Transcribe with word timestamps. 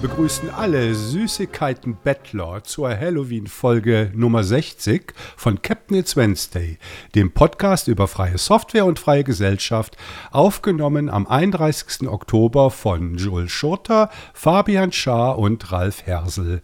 begrüßen 0.00 0.48
alle 0.48 0.94
Süßigkeiten-Bettler 0.94 2.64
zur 2.64 2.88
Halloween-Folge 2.88 4.10
Nummer 4.14 4.44
60 4.44 5.12
von 5.36 5.60
Captain 5.60 5.98
It's 5.98 6.16
Wednesday, 6.16 6.78
dem 7.14 7.32
Podcast 7.32 7.86
über 7.86 8.08
freie 8.08 8.38
Software 8.38 8.86
und 8.86 8.98
freie 8.98 9.24
Gesellschaft, 9.24 9.98
aufgenommen 10.30 11.10
am 11.10 11.26
31. 11.26 12.08
Oktober 12.08 12.70
von 12.70 13.16
Joel 13.16 13.50
Schurter, 13.50 14.08
Fabian 14.32 14.90
Schaar 14.92 15.38
und 15.38 15.70
Ralf 15.70 16.06
Hersel. 16.06 16.62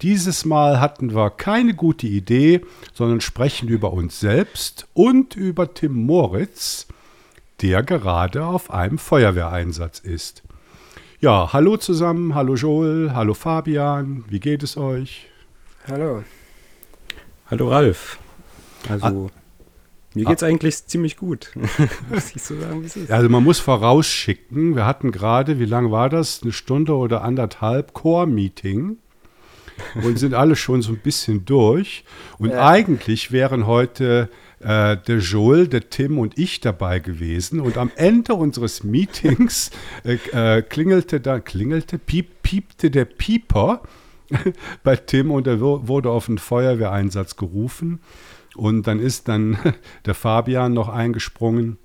Dieses 0.00 0.46
Mal 0.46 0.80
hatten 0.80 1.14
wir 1.14 1.28
keine 1.28 1.74
gute 1.74 2.06
Idee, 2.06 2.62
sondern 2.94 3.20
sprechen 3.20 3.68
über 3.68 3.92
uns 3.92 4.20
selbst 4.20 4.86
und 4.94 5.36
über 5.36 5.74
Tim 5.74 5.92
Moritz, 5.92 6.86
der 7.60 7.82
gerade 7.82 8.46
auf 8.46 8.70
einem 8.70 8.96
Feuerwehreinsatz 8.96 9.98
ist. 9.98 10.42
Ja, 11.22 11.52
hallo 11.52 11.76
zusammen, 11.76 12.34
hallo 12.34 12.54
Joel, 12.54 13.12
hallo 13.12 13.34
Fabian, 13.34 14.24
wie 14.30 14.40
geht 14.40 14.62
es 14.62 14.78
euch? 14.78 15.28
Hallo. 15.86 16.24
Hallo 17.50 17.68
Ralf. 17.68 18.18
Also, 18.88 19.30
ah, 19.30 19.40
mir 20.14 20.24
geht's 20.24 20.42
ah, 20.42 20.46
eigentlich 20.46 20.86
ziemlich 20.86 21.18
gut. 21.18 21.52
muss 22.08 22.34
ich 22.34 22.42
so 22.42 22.58
sagen, 22.58 22.80
wie 22.80 22.86
es 22.86 22.96
ist. 22.96 23.10
Also 23.10 23.28
man 23.28 23.44
muss 23.44 23.58
vorausschicken, 23.58 24.74
wir 24.74 24.86
hatten 24.86 25.12
gerade, 25.12 25.58
wie 25.58 25.66
lange 25.66 25.90
war 25.90 26.08
das? 26.08 26.40
Eine 26.42 26.52
Stunde 26.52 26.96
oder 26.96 27.22
anderthalb 27.22 27.92
Core-Meeting 27.92 28.96
und 30.02 30.18
sind 30.18 30.32
alle 30.32 30.56
schon 30.56 30.80
so 30.80 30.92
ein 30.92 31.00
bisschen 31.00 31.44
durch. 31.44 32.02
Und 32.38 32.48
ja. 32.48 32.66
eigentlich 32.66 33.30
wären 33.30 33.66
heute 33.66 34.30
äh, 34.60 34.96
der 34.96 35.18
Joel, 35.18 35.68
der 35.68 35.90
Tim 35.90 36.18
und 36.18 36.38
ich 36.38 36.60
dabei 36.60 36.98
gewesen. 36.98 37.60
Und 37.60 37.78
am 37.78 37.90
Ende 37.96 38.34
unseres 38.34 38.84
Meetings 38.84 39.70
äh, 40.04 40.18
äh, 40.58 40.62
klingelte 40.62 41.20
da, 41.20 41.40
klingelte, 41.40 41.98
piep, 41.98 42.42
piepte 42.42 42.90
der 42.90 43.06
Pieper 43.06 43.82
bei 44.84 44.96
Tim 44.96 45.30
und 45.30 45.46
er 45.46 45.60
wurde 45.60 46.10
auf 46.10 46.28
einen 46.28 46.38
Feuerwehreinsatz 46.38 47.36
gerufen. 47.36 48.00
Und 48.54 48.86
dann 48.86 49.00
ist 49.00 49.28
dann 49.28 49.58
der 50.04 50.14
Fabian 50.14 50.74
noch 50.74 50.88
eingesprungen, 50.88 51.78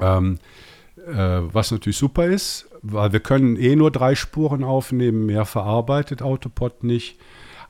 ähm, 0.00 0.38
äh, 1.06 1.12
was 1.14 1.70
natürlich 1.70 1.96
super 1.96 2.26
ist, 2.26 2.68
weil 2.82 3.12
wir 3.12 3.20
können 3.20 3.56
eh 3.56 3.76
nur 3.76 3.90
drei 3.90 4.14
Spuren 4.14 4.62
aufnehmen, 4.62 5.26
mehr 5.26 5.46
verarbeitet 5.46 6.20
Autopod 6.20 6.84
nicht 6.84 7.18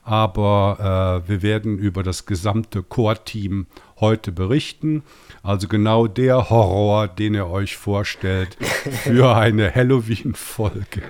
aber 0.05 1.23
äh, 1.25 1.29
wir 1.29 1.41
werden 1.41 1.79
über 1.79 2.03
das 2.03 2.27
gesamte 2.27 2.83
Core-Team 2.83 3.65
heute 3.99 4.31
berichten. 4.31 5.03
Also 5.41 5.67
genau 5.67 6.05
der 6.05 6.51
Horror, 6.51 7.07
den 7.07 7.33
ihr 7.33 7.47
euch 7.47 7.75
vorstellt 7.75 8.55
für 9.03 9.35
eine 9.35 9.73
Halloween-Folge. 9.73 11.01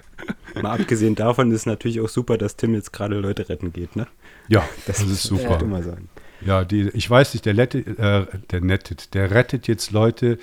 Mal 0.61 0.79
abgesehen 0.79 1.15
davon 1.15 1.51
ist 1.51 1.65
natürlich 1.65 1.99
auch 1.99 2.07
super, 2.07 2.37
dass 2.37 2.55
Tim 2.55 2.73
jetzt 2.73 2.93
gerade 2.93 3.19
Leute 3.19 3.49
retten 3.49 3.73
geht, 3.73 3.97
ne? 3.97 4.07
Ja, 4.47 4.63
das, 4.87 4.99
das 4.99 5.09
ist 5.09 5.23
super. 5.23 5.59
Immer 5.59 5.83
sein. 5.83 6.07
Ja, 6.39 6.63
die, 6.63 6.89
ich 6.93 7.09
weiß 7.09 7.33
nicht, 7.33 7.45
der, 7.45 7.53
lettet, 7.53 7.99
äh, 7.99 8.25
der, 8.51 8.61
nettet, 8.61 9.13
der 9.13 9.31
rettet 9.31 9.67
jetzt 9.67 9.91
Leute, 9.91 10.37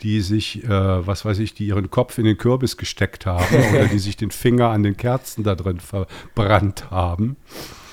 die 0.00 0.20
sich, 0.20 0.62
äh, 0.64 0.68
was 0.68 1.24
weiß 1.24 1.40
ich, 1.40 1.54
die 1.54 1.66
ihren 1.66 1.90
Kopf 1.90 2.18
in 2.18 2.24
den 2.24 2.36
Kürbis 2.36 2.76
gesteckt 2.76 3.26
haben 3.26 3.56
oder 3.70 3.86
die 3.86 3.98
sich 3.98 4.16
den 4.16 4.30
Finger 4.30 4.68
an 4.68 4.84
den 4.84 4.96
Kerzen 4.96 5.42
da 5.42 5.56
drin 5.56 5.80
verbrannt 5.80 6.90
haben. 6.90 7.36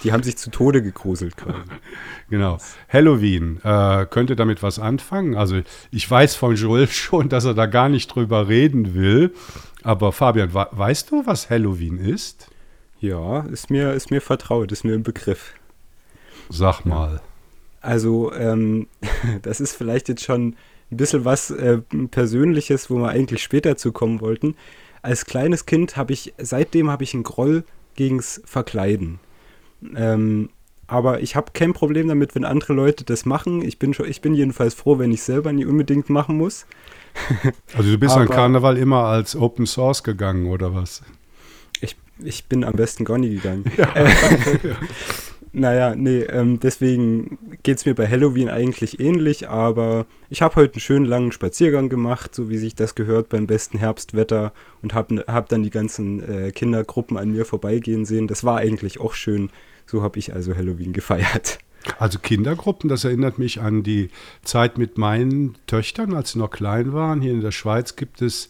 Die 0.04 0.12
haben 0.12 0.24
sich 0.24 0.38
zu 0.38 0.50
Tode 0.52 0.82
gegruselt 0.82 1.38
quasi. 1.38 1.60
genau. 2.30 2.58
Halloween, 2.90 3.60
äh, 3.64 4.06
könnte 4.06 4.36
damit 4.36 4.62
was 4.62 4.80
anfangen? 4.80 5.36
Also 5.36 5.62
ich 5.92 6.10
weiß 6.10 6.36
von 6.36 6.56
Joel 6.56 6.88
schon, 6.92 7.30
dass 7.30 7.46
er 7.46 7.54
da 7.54 7.66
gar 7.66 7.90
nicht 7.90 8.08
drüber 8.08 8.48
reden 8.48 8.94
will. 8.94 9.34
Aber 9.84 10.12
Fabian, 10.12 10.54
weißt 10.54 11.12
du, 11.12 11.26
was 11.26 11.50
Halloween 11.50 11.98
ist? 11.98 12.48
Ja, 13.00 13.42
ist 13.42 13.70
mir, 13.70 13.94
ist 13.94 14.12
mir 14.12 14.22
vertraut, 14.22 14.72
ist 14.72 14.86
mir 14.86 14.94
im 14.94 15.04
Begriff. 15.04 15.54
Sag 16.50 16.86
mal. 16.86 17.22
Also, 17.82 18.34
ähm, 18.34 18.88
das 19.42 19.60
ist 19.60 19.76
vielleicht 19.76 20.08
jetzt 20.08 20.24
schon 20.24 20.56
ein 20.92 20.98
bisschen 20.98 21.26
was 21.26 21.52
äh, 21.52 21.80
Persönliches, 22.12 22.90
wo 22.90 22.96
wir 22.96 23.10
eigentlich 23.10 23.44
später 23.44 23.76
zu 23.78 23.92
kommen 23.92 24.22
wollten. 24.22 24.56
Als 25.02 25.26
kleines 25.26 25.66
Kind 25.66 25.98
habe 25.98 26.14
ich, 26.14 26.34
seitdem 26.38 26.90
habe 26.90 27.04
ich 27.04 27.14
einen 27.14 27.24
Groll 27.24 27.66
gegens 27.96 28.42
Verkleiden. 28.46 29.20
Ähm, 29.96 30.50
aber 30.88 31.22
ich 31.22 31.36
habe 31.36 31.52
kein 31.54 31.74
Problem 31.74 32.08
damit, 32.08 32.36
wenn 32.36 32.46
andere 32.46 32.74
Leute 32.74 33.04
das 33.04 33.26
machen. 33.26 33.62
Ich 33.62 33.80
bin, 33.80 33.94
schon, 33.94 34.08
ich 34.08 34.22
bin 34.22 34.34
jedenfalls 34.34 34.74
froh, 34.74 35.00
wenn 35.00 35.12
ich 35.12 35.24
selber 35.24 35.52
nie 35.54 35.66
unbedingt 35.66 36.10
machen 36.10 36.38
muss. 36.38 36.66
also 37.76 37.90
du 37.90 37.98
bist 37.98 38.16
an 38.16 38.28
Karneval 38.28 38.78
immer 38.78 39.06
als 39.06 39.36
Open 39.36 39.66
Source 39.66 40.04
gegangen, 40.04 40.48
oder 40.48 40.74
was? 40.74 41.02
Ich, 41.82 41.96
ich 42.24 42.46
bin 42.46 42.64
am 42.64 42.74
besten 42.74 43.06
gar 43.06 43.18
nie 43.18 43.36
gegangen. 43.36 43.66
Ja. 43.78 43.94
naja, 45.54 45.96
nee, 45.96 46.22
ähm, 46.24 46.60
deswegen 46.60 47.38
geht 47.62 47.78
es 47.78 47.86
mir 47.86 47.96
bei 47.96 48.08
Halloween 48.08 48.50
eigentlich 48.50 49.00
ähnlich, 49.00 49.48
aber 49.48 50.06
ich 50.30 50.42
habe 50.42 50.56
heute 50.58 50.74
einen 50.74 50.82
schönen 50.82 51.06
langen 51.06 51.32
Spaziergang 51.32 51.90
gemacht, 51.90 52.36
so 52.36 52.50
wie 52.50 52.58
sich 52.58 52.76
das 52.76 52.96
gehört 52.96 53.30
beim 53.30 53.48
besten 53.48 53.78
Herbstwetter 53.78 54.52
und 54.82 54.94
habe 54.94 55.24
hab 55.28 55.50
dann 55.50 55.64
die 55.64 55.70
ganzen 55.70 56.22
äh, 56.28 56.52
Kindergruppen 56.52 57.18
an 57.18 57.32
mir 57.32 57.46
vorbeigehen 57.46 58.06
sehen. 58.06 58.28
Das 58.28 58.44
war 58.44 58.58
eigentlich 58.58 59.00
auch 59.00 59.14
schön 59.14 59.50
so 59.86 60.02
habe 60.02 60.20
ich 60.20 60.34
also 60.34 60.56
Halloween 60.56 60.94
gefeiert. 60.94 61.60
Also 62.00 62.20
Kindergruppen, 62.20 62.90
das 62.90 63.04
erinnert 63.04 63.40
mich 63.40 63.62
an 63.62 63.84
die 63.84 64.10
Zeit 64.44 64.78
mit 64.78 64.98
meinen 64.98 65.58
Töchtern, 65.68 66.14
als 66.14 66.32
sie 66.32 66.40
noch 66.40 66.50
klein 66.50 66.94
waren. 66.94 67.22
Hier 67.22 67.34
in 67.34 67.42
der 67.42 67.52
Schweiz 67.52 67.96
gibt 67.96 68.22
es, 68.22 68.50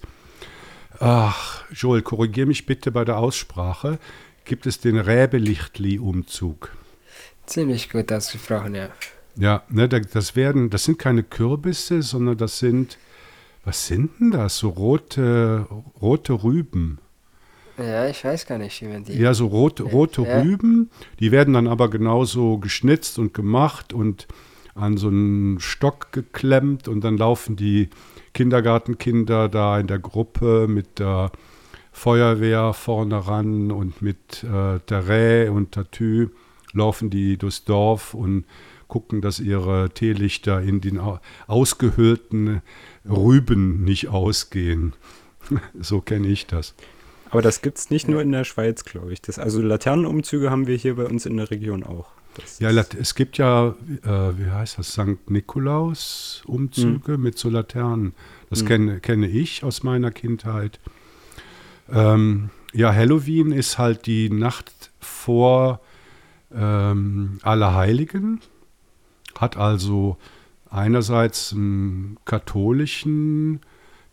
ach, 1.00 1.64
Joel, 1.72 2.04
korrigiere 2.04 2.48
mich 2.48 2.66
bitte 2.66 2.92
bei 2.92 3.04
der 3.04 3.18
Aussprache, 3.18 3.98
gibt 4.46 4.68
es 4.68 4.80
den 4.80 5.00
Räbelichtli-Umzug. 5.00 6.72
Ziemlich 7.46 7.90
gut 7.90 8.12
ausgesprochen, 8.12 8.76
ja. 8.76 8.90
Ja, 9.36 9.64
ne, 9.70 9.90
das 9.90 10.36
werden, 10.36 10.70
das 10.70 10.84
sind 10.84 11.00
keine 11.00 11.24
Kürbisse, 11.24 12.04
sondern 12.04 12.38
das 12.38 12.60
sind, 12.60 13.00
was 13.66 13.88
sind 13.88 14.12
denn 14.20 14.32
das? 14.32 14.58
So 14.60 14.70
rote, 14.70 15.66
rote 16.02 16.44
Rüben. 16.44 17.00
Ja, 17.78 18.07
ich 18.07 18.23
weiß 18.23 18.45
gar 18.45 18.57
nicht, 18.57 18.81
wie 18.81 18.88
man 18.88 19.03
die. 19.03 19.13
Ja, 19.13 19.34
so 19.34 19.47
rot, 19.47 19.81
rote 19.81 20.23
ja. 20.23 20.41
Rüben, 20.41 20.91
die 21.19 21.31
werden 21.31 21.53
dann 21.53 21.67
aber 21.67 21.89
genauso 21.89 22.57
geschnitzt 22.59 23.17
und 23.17 23.34
gemacht 23.34 23.94
und 23.94 24.28
an 24.75 24.97
so 24.97 25.07
einen 25.07 25.59
Stock 25.59 26.11
geklemmt 26.11 26.88
und 26.88 27.03
dann 27.03 27.17
laufen 27.17 27.56
die 27.56 27.89
Kindergartenkinder 28.34 29.50
da 29.50 29.79
in 29.79 29.88
der 29.88 30.00
Gruppe 30.00 30.67
mit 30.67 31.00
der 31.00 31.31
Feuerwehr 31.91 32.73
vorne 32.73 33.28
ran 33.28 33.72
und 33.72 34.01
mit 34.01 34.44
äh, 34.44 34.79
Terrain 34.79 35.50
und 35.50 35.72
Tatü 35.72 36.29
laufen 36.73 37.11
die 37.11 37.38
durchs 37.38 37.66
Dorf 37.66 38.16
und 38.16 38.45
gucken, 38.88 39.22
dass 39.22 39.40
ihre 39.40 39.90
Teelichter 39.91 40.61
in 40.61 40.81
den 40.81 41.00
ausgehöhlten 41.47 42.61
Rüben 43.07 43.84
nicht 43.84 44.07
ausgehen. 44.09 44.94
so 45.79 46.01
kenne 46.01 46.28
ich 46.28 46.47
das. 46.47 46.75
Aber 47.34 47.42
das 47.42 47.62
gibt 47.62 47.80
es 47.80 47.90
nicht 47.90 48.08
ja. 48.08 48.12
nur 48.12 48.22
in 48.22 48.32
der 48.32 48.44
Schweiz, 48.44 48.86
glaube 48.86 49.12
ich. 49.12 49.22
Das, 49.22 49.40
also 49.40 49.62
Laternenumzüge 49.62 50.52
haben 50.52 50.68
wir 50.68 50.78
hier 50.78 50.96
bei 50.96 51.06
uns 51.06 51.26
in 51.26 51.38
der 51.38 51.50
Region 51.50 51.84
auch. 51.84 52.12
Das 52.36 52.60
ja, 52.60 52.70
es 52.70 53.16
gibt 53.16 53.38
ja, 53.38 53.76
äh, 54.04 54.38
wie 54.38 54.50
heißt 54.50 54.78
das, 54.78 54.94
St. 54.94 55.30
Nikolaus-Umzüge 55.30 57.18
mhm. 57.18 57.24
mit 57.24 57.38
so 57.38 57.50
Laternen. 57.50 58.14
Das 58.50 58.64
mhm. 58.64 58.68
kenne, 58.68 59.00
kenne 59.00 59.28
ich 59.28 59.64
aus 59.64 59.84
meiner 59.84 60.12
Kindheit. 60.12 60.80
Ähm, 61.92 62.50
ja, 62.74 62.94
Halloween 62.94 63.52
ist 63.52 63.78
halt 63.78 64.08
die 64.08 64.30
Nacht 64.30 64.92
vor 65.00 65.82
ähm, 66.54 67.40
Allerheiligen. 67.44 68.42
Hat 69.38 69.58
also 69.58 70.18
einerseits 70.70 71.53
einen 71.53 72.18
katholischen 72.26 73.59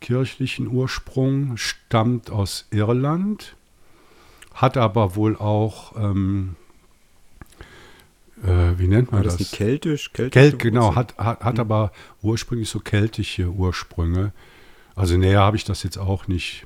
kirchlichen 0.01 0.67
Ursprung, 0.67 1.55
stammt 1.55 2.29
aus 2.29 2.67
Irland, 2.71 3.55
hat 4.53 4.75
aber 4.75 5.15
wohl 5.15 5.37
auch, 5.37 5.95
ähm, 5.95 6.55
äh, 8.43 8.77
wie 8.77 8.87
nennt 8.87 9.11
man 9.11 9.23
das? 9.23 9.37
das? 9.37 9.51
keltisch? 9.51 10.11
Kelt, 10.11 10.59
genau, 10.59 10.95
hat, 10.95 11.17
hat, 11.17 11.39
hat 11.41 11.53
mhm. 11.53 11.61
aber 11.61 11.91
ursprünglich 12.21 12.69
so 12.69 12.79
keltische 12.79 13.49
Ursprünge. 13.49 14.33
Also 14.95 15.15
näher 15.15 15.39
habe 15.39 15.55
ich 15.55 15.63
das 15.63 15.83
jetzt 15.83 15.97
auch 15.97 16.27
nicht 16.27 16.65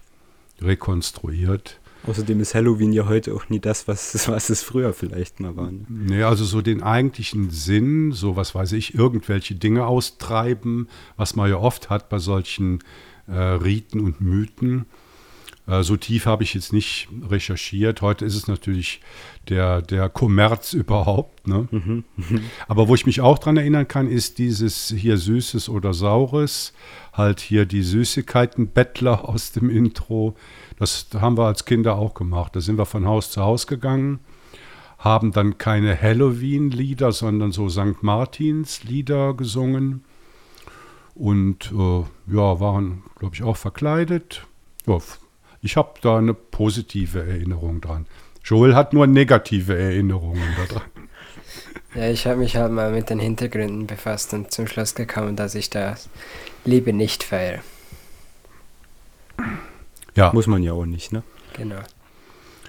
rekonstruiert. 0.62 1.80
Außerdem 2.08 2.40
ist 2.40 2.54
Halloween 2.54 2.94
ja 2.94 3.08
heute 3.08 3.34
auch 3.34 3.50
nie 3.50 3.60
das, 3.60 3.88
was, 3.88 4.28
was 4.28 4.50
es 4.50 4.64
früher 4.64 4.94
vielleicht 4.94 5.40
mal 5.40 5.56
war. 5.56 5.72
Ne? 5.72 5.86
Nee, 5.90 6.24
also 6.24 6.46
so 6.46 6.62
den 6.62 6.84
eigentlichen 6.84 7.50
Sinn, 7.50 8.12
so 8.12 8.36
was 8.36 8.56
weiß 8.56 8.74
ich, 8.74 8.96
irgendwelche 8.96 9.56
Dinge 9.56 9.86
austreiben, 9.86 10.88
was 11.18 11.36
man 11.36 11.50
ja 11.50 11.58
oft 11.58 11.90
hat 11.90 12.10
bei 12.10 12.20
solchen 12.20 12.80
äh, 13.28 13.34
Riten 13.34 14.00
und 14.00 14.22
Mythen, 14.22 14.86
Äh, 15.68 15.84
so 15.84 15.98
tief 15.98 16.26
habe 16.26 16.44
ich 16.44 16.54
jetzt 16.54 16.74
nicht 16.74 17.08
recherchiert. 17.30 18.02
Heute 18.02 18.26
ist 18.26 18.36
es 18.36 18.48
natürlich 18.48 19.02
der, 19.50 19.82
der 19.82 20.10
Kommerz 20.10 20.74
überhaupt. 20.84 21.48
Ne? 21.48 21.68
Mhm. 21.72 22.04
Aber 22.68 22.88
wo 22.88 22.96
ich 22.96 23.06
mich 23.06 23.22
auch 23.22 23.40
dran 23.40 23.58
erinnern 23.58 23.88
kann, 23.88 24.08
ist 24.08 24.38
dieses 24.38 24.94
hier 24.96 25.18
Süßes 25.18 25.70
oder 25.70 25.94
Saures. 25.94 26.74
Halt 27.14 27.40
hier 27.40 27.66
die 27.66 27.82
Süßigkeiten-Bettler 27.82 29.28
aus 29.30 29.52
dem 29.52 29.70
Intro. 29.70 30.36
Das 30.78 31.08
haben 31.16 31.38
wir 31.38 31.46
als 31.46 31.66
Kinder 31.66 31.96
auch 31.96 32.14
gemacht. 32.14 32.56
Da 32.56 32.62
sind 32.62 32.78
wir 32.78 32.86
von 32.86 33.06
Haus 33.06 33.32
zu 33.32 33.42
Haus 33.42 33.66
gegangen, 33.66 34.20
haben 34.98 35.32
dann 35.32 35.58
keine 35.58 36.00
Halloween-Lieder, 36.00 37.12
sondern 37.12 37.52
so 37.52 37.70
St. 37.70 38.02
Martins-Lieder 38.02 39.34
gesungen. 39.34 40.04
Und 41.16 41.72
äh, 41.72 42.04
ja, 42.34 42.60
waren, 42.60 43.04
glaube 43.18 43.36
ich, 43.36 43.44
auch 43.44 43.58
verkleidet. 43.58 44.46
Ja, 44.86 45.00
ich 45.62 45.78
habe 45.78 45.94
da 46.02 46.18
eine 46.18 46.34
positive 46.34 47.26
Erinnerung 47.26 47.82
dran. 47.82 48.06
Joel 48.44 48.76
hat 48.76 48.94
nur 48.94 49.08
negative 49.08 49.78
Erinnerungen 49.78 50.44
daran. 50.68 50.84
Ja, 51.96 52.10
ich 52.10 52.28
habe 52.28 52.40
mich 52.40 52.58
halt 52.58 52.74
mal 52.74 52.92
mit 52.92 53.10
den 53.10 53.20
Hintergründen 53.20 53.88
befasst 53.88 54.34
und 54.34 54.52
zum 54.52 54.68
Schluss 54.68 54.96
gekommen, 54.96 55.38
dass 55.38 55.56
ich 55.56 55.70
das 55.70 56.10
Liebe 56.66 56.92
nicht 56.92 57.24
feiere. 57.24 57.62
Ja, 60.14 60.34
Muss 60.34 60.46
man 60.46 60.62
ja 60.62 60.74
auch 60.74 60.86
nicht, 60.86 61.14
ne? 61.14 61.24
Genau. 61.54 61.80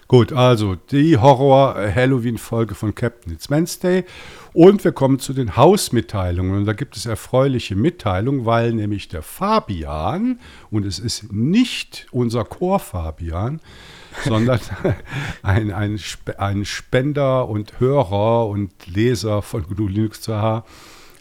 Gut, 0.09 0.33
also 0.33 0.75
die 0.75 1.17
Horror-Halloween-Folge 1.17 2.75
von 2.75 2.95
Captain 2.95 3.33
It's 3.33 3.51
Wednesday. 3.51 4.05
Und 4.53 4.85
wir 4.85 4.93
kommen 4.93 5.19
zu 5.19 5.33
den 5.33 5.57
Hausmitteilungen. 5.57 6.57
Und 6.57 6.65
da 6.65 6.73
gibt 6.73 6.97
es 6.97 7.07
erfreuliche 7.07 7.77
Mitteilungen, 7.77 8.47
weil 8.47 8.73
nämlich 8.73 9.09
der 9.09 9.23
Fabian, 9.23 10.41
und 10.71 10.87
es 10.87 10.99
ist 10.99 11.33
nicht 11.33 12.07
unser 12.11 12.45
Chor-Fabian, 12.45 13.61
sondern 14.25 14.61
ein, 15.43 15.71
ein, 15.73 16.01
ein 16.39 16.65
Spender 16.65 17.49
und 17.49 17.81
Hörer 17.81 18.47
und 18.47 18.73
Leser 18.87 19.43
von 19.43 19.67
GNU 19.67 19.89
Linux 19.89 20.27
2H 20.27 20.63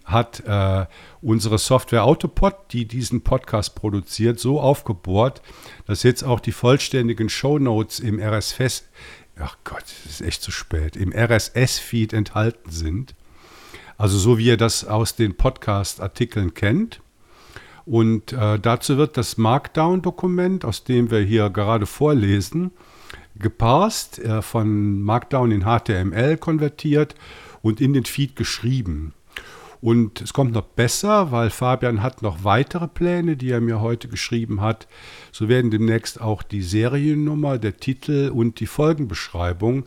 hat 0.05 0.43
äh, 0.45 0.85
unsere 1.21 1.57
Software 1.57 2.03
Autopod, 2.03 2.55
die 2.71 2.85
diesen 2.85 3.21
Podcast 3.21 3.75
produziert, 3.75 4.39
so 4.39 4.61
aufgebohrt, 4.61 5.41
dass 5.87 6.03
jetzt 6.03 6.23
auch 6.23 6.39
die 6.39 6.51
vollständigen 6.51 7.27
Shownotes 7.27 7.99
im 7.99 8.19
RSS, 8.19 8.85
ach 9.39 9.57
Gott, 9.63 9.83
es 10.05 10.05
ist 10.05 10.21
echt 10.21 10.43
zu 10.43 10.51
spät, 10.51 10.95
im 10.95 11.11
RSS-Feed 11.11 12.13
enthalten 12.13 12.69
sind. 12.69 13.15
Also 13.97 14.17
so 14.17 14.37
wie 14.37 14.45
ihr 14.45 14.57
das 14.57 14.85
aus 14.85 15.15
den 15.15 15.35
Podcast-Artikeln 15.35 16.53
kennt. 16.53 17.01
Und 17.85 18.33
äh, 18.33 18.59
dazu 18.59 18.97
wird 18.97 19.17
das 19.17 19.37
Markdown-Dokument, 19.37 20.65
aus 20.65 20.83
dem 20.83 21.11
wir 21.11 21.19
hier 21.19 21.49
gerade 21.49 21.85
vorlesen, 21.85 22.71
geparst, 23.37 24.19
äh, 24.19 24.41
von 24.41 25.01
Markdown 25.01 25.51
in 25.51 25.63
HTML 25.63 26.37
konvertiert 26.37 27.15
und 27.61 27.81
in 27.81 27.93
den 27.93 28.05
Feed 28.05 28.35
geschrieben. 28.35 29.13
Und 29.85 30.19
es 30.19 30.33
kommt 30.33 30.53
noch 30.53 30.63
besser, 30.63 31.31
weil 31.31 31.51
Fabian 31.51 32.01
hat 32.01 32.23
noch 32.23 32.43
weitere 32.43 32.87
Pläne, 32.87 33.37
die 33.37 33.51
er 33.51 33.61
mir 33.61 33.81
heute 33.81 34.07
geschrieben 34.07 34.61
hat. 34.61 34.87
So 35.31 35.47
werden 35.47 35.69
demnächst 35.69 36.19
auch 36.19 36.41
die 36.41 36.63
Seriennummer, 36.63 37.59
der 37.59 37.77
Titel 37.77 38.31
und 38.33 38.59
die 38.59 38.65
Folgenbeschreibung 38.65 39.83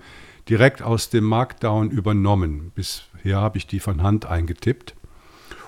direkt 0.48 0.82
aus 0.82 1.10
dem 1.10 1.24
Markdown 1.24 1.90
übernommen. 1.90 2.70
Bisher 2.76 3.40
habe 3.40 3.58
ich 3.58 3.66
die 3.66 3.80
von 3.80 4.04
Hand 4.04 4.24
eingetippt. 4.24 4.94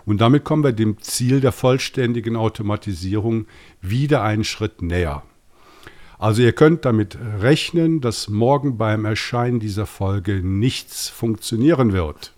Und 0.07 0.21
damit 0.21 0.45
kommen 0.45 0.63
wir 0.63 0.71
dem 0.71 0.99
Ziel 1.01 1.41
der 1.41 1.51
vollständigen 1.51 2.37
Automatisierung 2.37 3.47
wieder 3.81 4.23
einen 4.23 4.45
Schritt 4.45 4.81
näher. 4.81 5.25
Also 6.21 6.43
ihr 6.43 6.53
könnt 6.53 6.85
damit 6.85 7.19
rechnen, 7.41 8.01
dass 8.01 8.29
morgen 8.29 8.79
beim 8.79 9.07
Erscheinen 9.07 9.59
dieser 9.59 9.87
Folge 9.87 10.41
nichts 10.41 11.09
funktionieren 11.09 11.93
wird. 11.93 12.33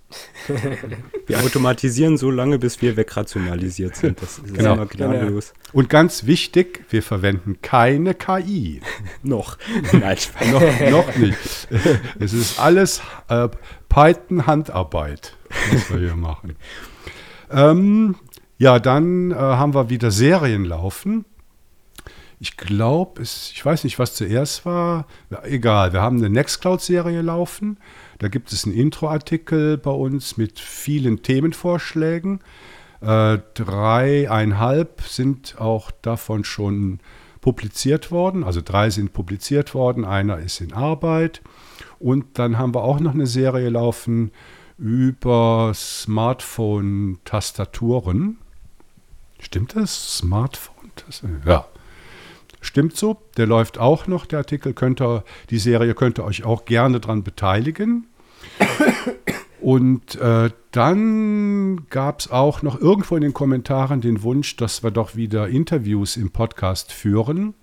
Wir 1.27 1.39
automatisieren 1.41 2.17
so 2.17 2.31
lange, 2.31 2.59
bis 2.59 2.83
wir 2.83 2.97
wegrationalisiert 2.97 3.97
sind. 3.97 4.21
Das 4.21 4.39
ist 4.39 4.55
Genau. 4.55 4.75
immer 4.75 4.87
gnadenlos. 4.87 5.53
Und 5.73 5.89
ganz 5.89 6.27
wichtig, 6.27 6.85
wir 6.91 7.03
verwenden 7.03 7.59
keine 7.63 8.15
KI. 8.15 8.81
Noch. 9.23 9.57
Nein, 9.93 10.17
noch, 10.51 10.91
noch 10.91 11.17
nicht. 11.17 11.39
Es 12.19 12.33
ist 12.33 12.59
alles 12.59 13.01
äh, 13.29 13.49
Python-Handarbeit, 13.89 15.37
was 15.73 15.91
wir 15.91 15.99
hier 16.01 16.17
machen. 16.17 16.57
Ähm, 17.51 18.17
ja, 18.59 18.79
dann 18.79 19.31
äh, 19.31 19.35
haben 19.35 19.75
wir 19.75 19.91
wieder 19.91 20.11
Serien 20.11 20.65
laufen. 20.65 21.25
Ich 22.41 22.57
glaube, 22.57 23.23
ich 23.23 23.65
weiß 23.65 23.85
nicht, 23.85 23.99
was 24.01 24.15
zuerst 24.15 24.67
war. 24.67 25.07
Ja, 25.31 25.45
egal, 25.45 25.93
wir 25.93 26.01
haben 26.03 26.17
eine 26.19 26.29
Nextcloud-Serie 26.31 27.23
laufen. 27.23 27.79
Da 28.23 28.29
gibt 28.29 28.53
es 28.53 28.65
einen 28.65 28.77
Intro-Artikel 28.77 29.77
bei 29.79 29.91
uns 29.91 30.37
mit 30.37 30.61
vielen 30.61 31.25
Themenvorschlägen. 31.25 32.39
Äh, 33.01 33.39
dreieinhalb 33.55 35.03
sind 35.03 35.57
auch 35.59 35.91
davon 36.03 36.45
schon 36.45 37.01
publiziert 37.41 38.13
worden. 38.13 38.45
Also 38.45 38.61
drei 38.65 38.91
sind 38.91 39.13
publiziert 39.13 39.75
worden, 39.75 40.05
einer 40.05 40.39
ist 40.39 40.61
in 40.61 40.73
Arbeit. 40.73 41.43
Und 41.99 42.39
dann 42.39 42.59
haben 42.59 42.77
wir 42.77 42.85
auch 42.85 43.01
noch 43.01 43.13
eine 43.13 43.27
Serie 43.27 43.71
laufen 43.71 44.31
über 44.79 45.73
Smartphone-Tastaturen. 45.75 48.39
Stimmt 49.41 49.75
das? 49.75 50.19
Smartphone-Tastaturen? 50.19 51.43
Ja. 51.45 51.67
Stimmt 52.61 52.97
so. 52.97 53.21
Der 53.37 53.49
läuft 53.49 53.79
auch 53.79 54.07
noch. 54.07 54.27
Der 54.27 54.39
Artikel 54.39 54.75
könnt 54.75 55.03
ihr, 55.03 55.25
die 55.51 55.59
Serie 55.59 55.95
könnt 55.95 56.21
ihr 56.21 56.25
euch 56.25 56.45
auch 56.45 56.67
gerne 56.67 57.01
dran 57.01 57.25
beteiligen. 57.25 58.07
Und 59.61 60.17
äh, 60.17 60.51
dann 60.73 61.87
gab 61.89 62.19
es 62.21 62.31
auch 62.31 62.63
noch 62.63 62.81
irgendwo 62.81 63.15
in 63.15 63.23
den 63.23 63.33
Kommentaren 63.33 64.01
den 64.01 64.23
Wunsch, 64.23 64.57
dass 64.57 64.83
wir 64.83 64.91
doch 64.91 65.15
wieder 65.15 65.49
Interviews 65.49 66.17
im 66.17 66.31
Podcast 66.31 66.93
führen 66.93 67.55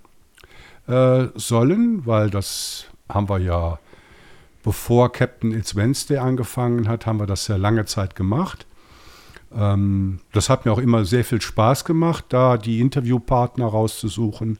äh, 0.86 1.26
sollen, 1.34 2.06
weil 2.06 2.30
das 2.30 2.86
haben 3.08 3.28
wir 3.28 3.38
ja, 3.38 3.78
bevor 4.62 5.12
Captain 5.12 5.52
It's 5.52 5.76
Wednesday 5.76 6.16
angefangen 6.16 6.88
hat, 6.88 7.04
haben 7.04 7.18
wir 7.18 7.26
das 7.26 7.46
ja 7.48 7.56
lange 7.56 7.84
Zeit 7.84 8.16
gemacht. 8.16 8.66
Ähm, 9.54 10.20
das 10.32 10.48
hat 10.48 10.64
mir 10.64 10.72
auch 10.72 10.78
immer 10.78 11.04
sehr 11.04 11.24
viel 11.24 11.42
Spaß 11.42 11.84
gemacht, 11.84 12.24
da 12.30 12.56
die 12.56 12.80
Interviewpartner 12.80 13.66
rauszusuchen. 13.66 14.58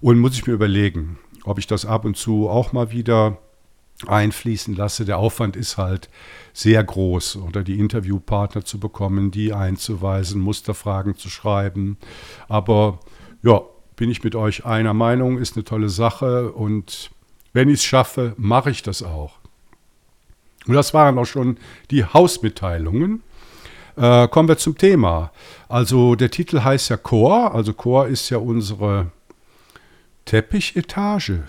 Und 0.00 0.18
muss 0.18 0.34
ich 0.34 0.46
mir 0.46 0.54
überlegen, 0.54 1.18
ob 1.44 1.58
ich 1.58 1.66
das 1.66 1.86
ab 1.86 2.04
und 2.04 2.16
zu 2.16 2.48
auch 2.48 2.72
mal 2.72 2.90
wieder 2.90 3.38
einfließen 4.06 4.74
lasse. 4.74 5.04
Der 5.04 5.18
Aufwand 5.18 5.56
ist 5.56 5.76
halt 5.78 6.08
sehr 6.52 6.82
groß, 6.82 7.36
oder 7.36 7.62
die 7.62 7.78
Interviewpartner 7.78 8.64
zu 8.64 8.78
bekommen, 8.78 9.30
die 9.30 9.52
einzuweisen, 9.52 10.40
Musterfragen 10.40 11.16
zu 11.16 11.28
schreiben. 11.30 11.96
Aber 12.48 13.00
ja, 13.42 13.62
bin 13.96 14.10
ich 14.10 14.24
mit 14.24 14.34
euch 14.34 14.64
einer 14.64 14.94
Meinung, 14.94 15.38
ist 15.38 15.56
eine 15.56 15.64
tolle 15.64 15.88
Sache 15.88 16.52
und 16.52 17.10
wenn 17.52 17.68
ich 17.68 17.76
es 17.76 17.84
schaffe, 17.84 18.34
mache 18.36 18.70
ich 18.70 18.82
das 18.82 19.02
auch. 19.02 19.34
Und 20.66 20.74
das 20.74 20.94
waren 20.94 21.18
auch 21.18 21.26
schon 21.26 21.58
die 21.90 22.04
Hausmitteilungen. 22.04 23.22
Äh, 23.96 24.26
kommen 24.28 24.48
wir 24.48 24.58
zum 24.58 24.76
Thema. 24.76 25.30
Also 25.68 26.16
der 26.16 26.30
Titel 26.30 26.62
heißt 26.62 26.90
ja 26.90 26.96
Chor, 26.96 27.54
also 27.54 27.72
Chor 27.74 28.08
ist 28.08 28.28
ja 28.30 28.38
unsere 28.38 29.12
Teppichetage. 30.24 31.44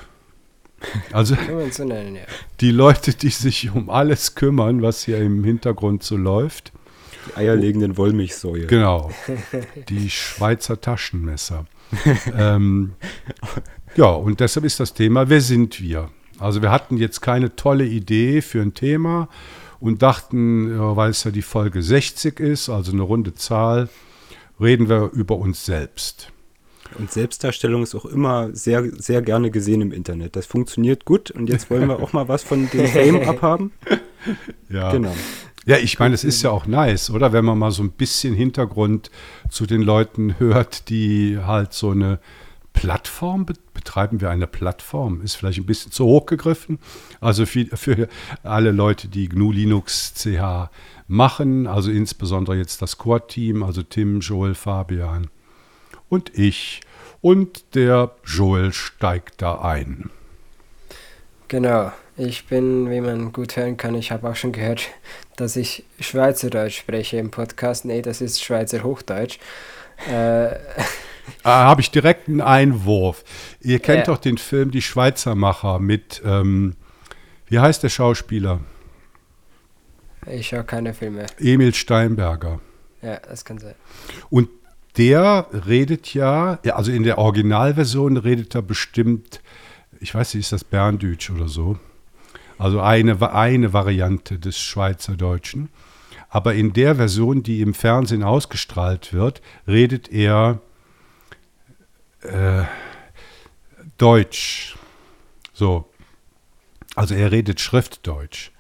Also 1.12 1.36
nennen, 1.84 2.16
ja. 2.16 2.22
die 2.62 2.72
Leute, 2.72 3.14
die 3.14 3.30
sich 3.30 3.72
um 3.72 3.90
alles 3.90 4.36
kümmern, 4.36 4.82
was 4.82 5.04
hier 5.04 5.18
im 5.20 5.44
Hintergrund 5.44 6.04
so 6.04 6.18
läuft. 6.18 6.72
Die 7.28 7.38
eierlegenden 7.38 7.98
Wollmilchsäue. 7.98 8.68
Genau. 8.68 9.12
Die 9.90 10.10
Schweizer 10.10 10.80
Taschenmesser. 10.80 11.66
ähm, 12.38 12.94
ja, 13.96 14.08
und 14.08 14.40
deshalb 14.40 14.66
ist 14.66 14.80
das 14.80 14.94
Thema, 14.94 15.30
wer 15.30 15.42
sind 15.42 15.82
wir? 15.82 16.10
Also 16.40 16.62
wir 16.62 16.72
hatten 16.72 16.98
jetzt 16.98 17.22
keine 17.22 17.56
tolle 17.56 17.86
Idee 17.86 18.42
für 18.42 18.62
ein 18.62 18.74
Thema 18.74 19.30
und 19.80 20.02
dachten, 20.02 20.78
weil 20.96 21.12
es 21.12 21.24
ja 21.24 21.32
die 21.32 21.42
Folge 21.42 21.82
60 21.82 22.40
ist, 22.40 22.70
also 22.70 22.92
eine 22.92 23.04
runde 23.04 23.34
Zahl, 23.34 23.90
reden 24.60 24.90
wir 24.90 25.12
über 25.14 25.38
uns 25.38 25.66
selbst. 25.66 26.32
Und 26.98 27.12
Selbstdarstellung 27.12 27.84
ist 27.84 27.96
auch 27.96 28.06
immer 28.06 28.50
sehr, 28.56 28.84
sehr 28.98 29.22
gerne 29.22 29.52
gesehen 29.52 29.82
im 29.82 29.92
Internet. 29.92 30.36
Das 30.36 30.46
funktioniert 30.46 31.06
gut 31.06 31.32
und 31.32 31.50
jetzt 31.50 31.70
wollen 31.70 31.88
wir 31.90 32.00
auch 32.02 32.14
mal 32.14 32.28
was 32.28 32.44
von 32.44 32.70
dem 32.70 32.88
Fame 32.88 33.22
abhaben. 33.28 33.72
Ja. 34.70 34.92
Genau. 34.92 35.14
Ja, 35.66 35.78
ich 35.78 35.98
meine, 35.98 36.14
es 36.14 36.24
ist 36.24 36.44
ja 36.44 36.52
auch 36.52 36.68
nice, 36.68 37.10
oder? 37.10 37.34
Wenn 37.34 37.44
man 37.44 37.58
mal 37.58 37.72
so 37.72 37.82
ein 37.82 37.90
bisschen 37.92 38.36
Hintergrund 38.36 39.10
zu 39.50 39.66
den 39.66 39.82
Leuten 39.82 40.36
hört, 40.40 40.90
die 40.90 41.40
halt 41.40 41.74
so 41.74 41.90
eine 41.90 42.20
Plattform 42.74 43.46
bet- 43.46 43.74
betreiben. 43.74 44.22
Wir 44.22 44.30
eine 44.30 44.48
Plattform? 44.48 45.22
Ist 45.22 45.36
vielleicht 45.36 45.60
ein 45.60 45.66
bisschen 45.66 45.92
zu 45.92 46.06
hoch 46.06 46.26
gegriffen. 46.28 46.78
Also 47.20 47.46
für, 47.46 47.66
für 47.76 48.08
alle 48.44 48.72
Leute, 48.72 49.08
die 49.08 49.28
GNU 49.28 49.52
Linux 49.52 50.14
CH 50.16 50.70
machen, 51.08 51.68
also 51.68 51.90
insbesondere 51.90 52.58
jetzt 52.58 52.82
das 52.82 52.98
Core-Team, 52.98 53.64
also 53.64 53.82
Tim, 53.82 54.20
Joel, 54.20 54.56
Fabian 54.56 55.28
und 56.10 56.38
ich. 56.38 56.82
und 57.22 57.76
der 57.76 58.12
Joel 58.26 58.72
steigt 58.74 59.42
da 59.42 59.62
ein. 59.62 60.10
Genau, 61.48 61.92
ich 62.18 62.46
bin, 62.48 62.90
wie 62.90 63.02
man 63.02 63.32
gut 63.34 63.56
hören 63.56 63.78
kann, 63.78 63.96
ich 63.96 64.12
habe 64.12 64.30
auch 64.30 64.36
schon 64.36 64.52
gehört, 64.52 64.90
dass 65.36 65.56
ich 65.56 65.86
Schweizerdeutsch 66.00 66.78
spreche 66.80 67.18
im 67.18 67.32
Podcast. 67.32 67.86
Nee, 67.86 68.02
das 68.02 68.22
ist 68.22 68.44
Schweizer 68.44 68.84
Hochdeutsch. 68.84 69.40
Äh, 70.10 70.56
Ah, 71.42 71.64
Habe 71.66 71.82
ich 71.82 71.90
direkt 71.90 72.28
einen 72.28 72.42
Einwurf. 72.42 73.24
Ihr 73.60 73.80
kennt 73.80 74.06
Ja. 74.08 74.14
doch 74.14 74.20
den 74.20 74.38
Film 74.38 74.70
Die 74.70 74.84
Schweizermacher 74.84 75.80
mit, 75.80 76.22
ähm, 76.24 76.76
wie 77.48 77.58
heißt 77.60 77.82
der 77.82 77.90
Schauspieler? 77.90 78.60
ich 80.28 80.48
schaue 80.48 80.64
keine 80.64 80.94
Filme. 80.94 81.26
Emil 81.40 81.74
Steinberger. 81.74 82.60
Ja, 83.02 83.18
das 83.18 83.44
kann 83.46 83.58
sein. 83.60 83.74
Und 84.30 84.50
der 84.98 85.48
redet 85.68 86.14
ja, 86.14 86.60
also 86.74 86.92
in 86.92 87.04
der 87.04 87.18
Originalversion 87.18 88.18
redet 88.18 88.56
er 88.56 88.62
bestimmt, 88.62 89.42
ich 90.00 90.14
weiß 90.14 90.34
nicht, 90.34 90.46
ist 90.46 90.52
das 90.52 90.64
Berndütsch 90.64 91.30
oder 91.30 91.48
so? 91.48 91.78
Also 92.58 92.80
eine, 92.80 93.22
eine 93.34 93.74
Variante 93.74 94.40
des 94.40 94.60
Schweizerdeutschen. 94.60 95.70
Aber 96.30 96.54
in 96.54 96.74
der 96.74 96.96
Version, 96.96 97.44
die 97.44 97.62
im 97.62 97.74
Fernsehen 97.74 98.24
ausgestrahlt 98.24 99.14
wird, 99.14 99.42
redet 99.68 100.12
er 100.12 100.60
äh, 102.22 102.64
Deutsch. 103.98 104.78
So. 105.54 105.90
Also 106.96 107.16
er 107.16 107.32
redet 107.32 107.60
Schriftdeutsch. 107.60 108.52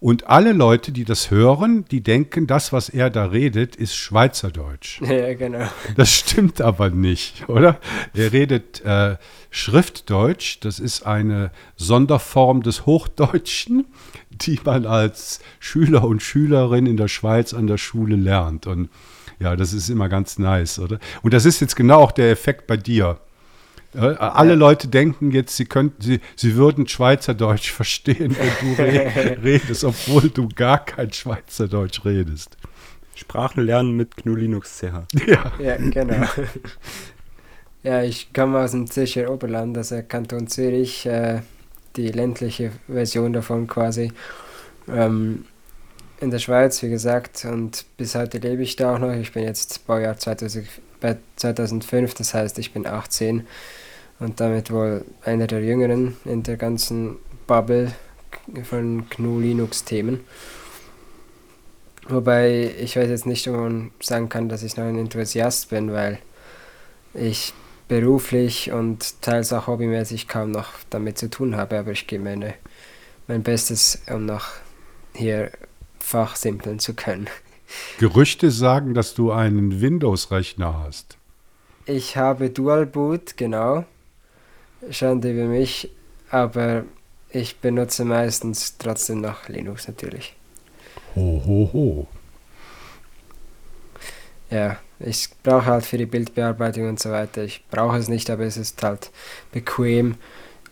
Und 0.00 0.28
alle 0.28 0.52
Leute, 0.52 0.92
die 0.92 1.04
das 1.04 1.32
hören, 1.32 1.84
die 1.90 2.02
denken, 2.02 2.46
das, 2.46 2.72
was 2.72 2.88
er 2.88 3.10
da 3.10 3.26
redet, 3.26 3.74
ist 3.74 3.96
Schweizerdeutsch. 3.96 5.00
Ja, 5.08 5.34
genau. 5.34 5.66
Das 5.96 6.12
stimmt 6.12 6.60
aber 6.60 6.90
nicht, 6.90 7.48
oder? 7.48 7.80
Er 8.14 8.32
redet 8.32 8.84
äh, 8.84 9.16
Schriftdeutsch, 9.50 10.58
das 10.60 10.78
ist 10.78 11.04
eine 11.04 11.50
Sonderform 11.76 12.62
des 12.62 12.86
Hochdeutschen, 12.86 13.86
die 14.30 14.60
man 14.64 14.86
als 14.86 15.40
Schüler 15.58 16.04
und 16.04 16.22
Schülerin 16.22 16.86
in 16.86 16.96
der 16.96 17.08
Schweiz 17.08 17.52
an 17.52 17.66
der 17.66 17.78
Schule 17.78 18.14
lernt. 18.16 18.66
Und 18.66 18.90
ja, 19.40 19.56
das 19.56 19.72
ist 19.72 19.88
immer 19.88 20.08
ganz 20.08 20.38
nice, 20.38 20.78
oder? 20.78 20.98
Und 21.22 21.34
das 21.34 21.44
ist 21.44 21.60
jetzt 21.60 21.74
genau 21.74 22.00
auch 22.00 22.12
der 22.12 22.30
Effekt 22.30 22.66
bei 22.66 22.76
dir. 22.76 23.18
Äh, 23.94 24.00
Alle 24.00 24.54
Leute 24.54 24.88
denken 24.88 25.30
jetzt, 25.30 25.56
sie 25.56 25.64
könnten, 25.64 26.02
sie, 26.02 26.20
sie 26.36 26.56
würden 26.56 26.86
Schweizerdeutsch 26.86 27.70
verstehen, 27.72 28.36
wenn 28.38 28.76
du 28.76 28.82
re 28.82 29.38
redest, 29.42 29.84
obwohl 29.84 30.28
du 30.28 30.48
gar 30.48 30.84
kein 30.84 31.12
Schweizerdeutsch 31.12 32.04
redest. 32.04 32.56
Sprachen 33.14 33.64
lernen 33.64 33.96
mit 33.96 34.16
GNU 34.16 34.36
Linux 34.36 34.78
CH. 34.78 35.06
Ja. 35.26 35.52
Ja, 35.58 35.76
genau. 35.76 36.24
ja, 37.82 38.02
ich 38.02 38.32
komme 38.32 38.58
aus 38.60 38.70
dem 38.70 38.88
Zürcher 38.88 39.30
Oberland, 39.30 39.76
also 39.76 40.00
Kanton 40.06 40.46
Zürich, 40.46 41.04
äh, 41.06 41.40
die 41.96 42.12
ländliche 42.12 42.70
Version 42.86 43.32
davon 43.32 43.66
quasi. 43.66 44.12
Ähm, 44.88 45.46
in 46.20 46.30
der 46.30 46.38
Schweiz, 46.38 46.82
wie 46.82 46.90
gesagt, 46.90 47.44
und 47.44 47.84
bis 47.96 48.14
heute 48.14 48.38
lebe 48.38 48.62
ich 48.62 48.76
da 48.76 48.94
auch 48.94 48.98
noch. 48.98 49.12
Ich 49.12 49.32
bin 49.32 49.44
jetzt 49.44 49.86
Baujahr 49.86 50.16
2000, 50.16 50.66
bei 51.00 51.16
2005, 51.36 52.14
das 52.14 52.34
heißt, 52.34 52.58
ich 52.58 52.72
bin 52.72 52.86
18 52.86 53.46
und 54.20 54.40
damit 54.40 54.70
wohl 54.70 55.04
einer 55.22 55.46
der 55.46 55.62
Jüngeren 55.62 56.16
in 56.24 56.42
der 56.42 56.56
ganzen 56.56 57.16
Bubble 57.46 57.92
von 58.64 59.08
GNU 59.10 59.40
Linux-Themen. 59.40 60.20
Wobei 62.08 62.74
ich 62.80 62.96
weiß 62.96 63.08
jetzt 63.08 63.26
nicht, 63.26 63.46
ob 63.48 63.56
man 63.56 63.90
sagen 64.00 64.28
kann, 64.28 64.48
dass 64.48 64.62
ich 64.62 64.76
noch 64.76 64.84
ein 64.84 64.98
Enthusiast 64.98 65.70
bin, 65.70 65.92
weil 65.92 66.18
ich 67.14 67.52
beruflich 67.86 68.72
und 68.72 69.22
teils 69.22 69.52
auch 69.52 69.66
hobbymäßig 69.66 70.28
kaum 70.28 70.50
noch 70.50 70.68
damit 70.90 71.18
zu 71.18 71.28
tun 71.28 71.56
habe, 71.56 71.78
aber 71.78 71.92
ich 71.92 72.06
gebe 72.06 72.24
meine, 72.24 72.54
mein 73.26 73.42
Bestes, 73.42 74.02
um 74.10 74.26
noch 74.26 74.48
hier 75.14 75.50
fachsimpeln 75.98 76.78
zu 76.78 76.94
können. 76.94 77.28
Gerüchte 77.98 78.50
sagen, 78.50 78.94
dass 78.94 79.14
du 79.14 79.30
einen 79.30 79.80
Windows-Rechner 79.80 80.82
hast. 80.84 81.18
Ich 81.84 82.16
habe 82.16 82.50
Dual 82.50 82.86
Boot, 82.86 83.36
genau. 83.36 83.84
Schande 84.90 85.32
über 85.32 85.44
mich, 85.44 85.90
aber 86.30 86.84
ich 87.30 87.58
benutze 87.58 88.04
meistens 88.04 88.78
trotzdem 88.78 89.20
noch 89.20 89.48
Linux 89.48 89.88
natürlich. 89.88 90.34
Ho, 91.14 91.42
ho, 91.44 91.70
ho. 91.72 92.06
Ja, 94.50 94.78
ich 94.98 95.28
brauche 95.42 95.66
halt 95.66 95.84
für 95.84 95.98
die 95.98 96.06
Bildbearbeitung 96.06 96.88
und 96.88 96.98
so 96.98 97.10
weiter. 97.10 97.44
Ich 97.44 97.64
brauche 97.70 97.98
es 97.98 98.08
nicht, 98.08 98.30
aber 98.30 98.44
es 98.44 98.56
ist 98.56 98.82
halt 98.82 99.10
bequem. 99.52 100.16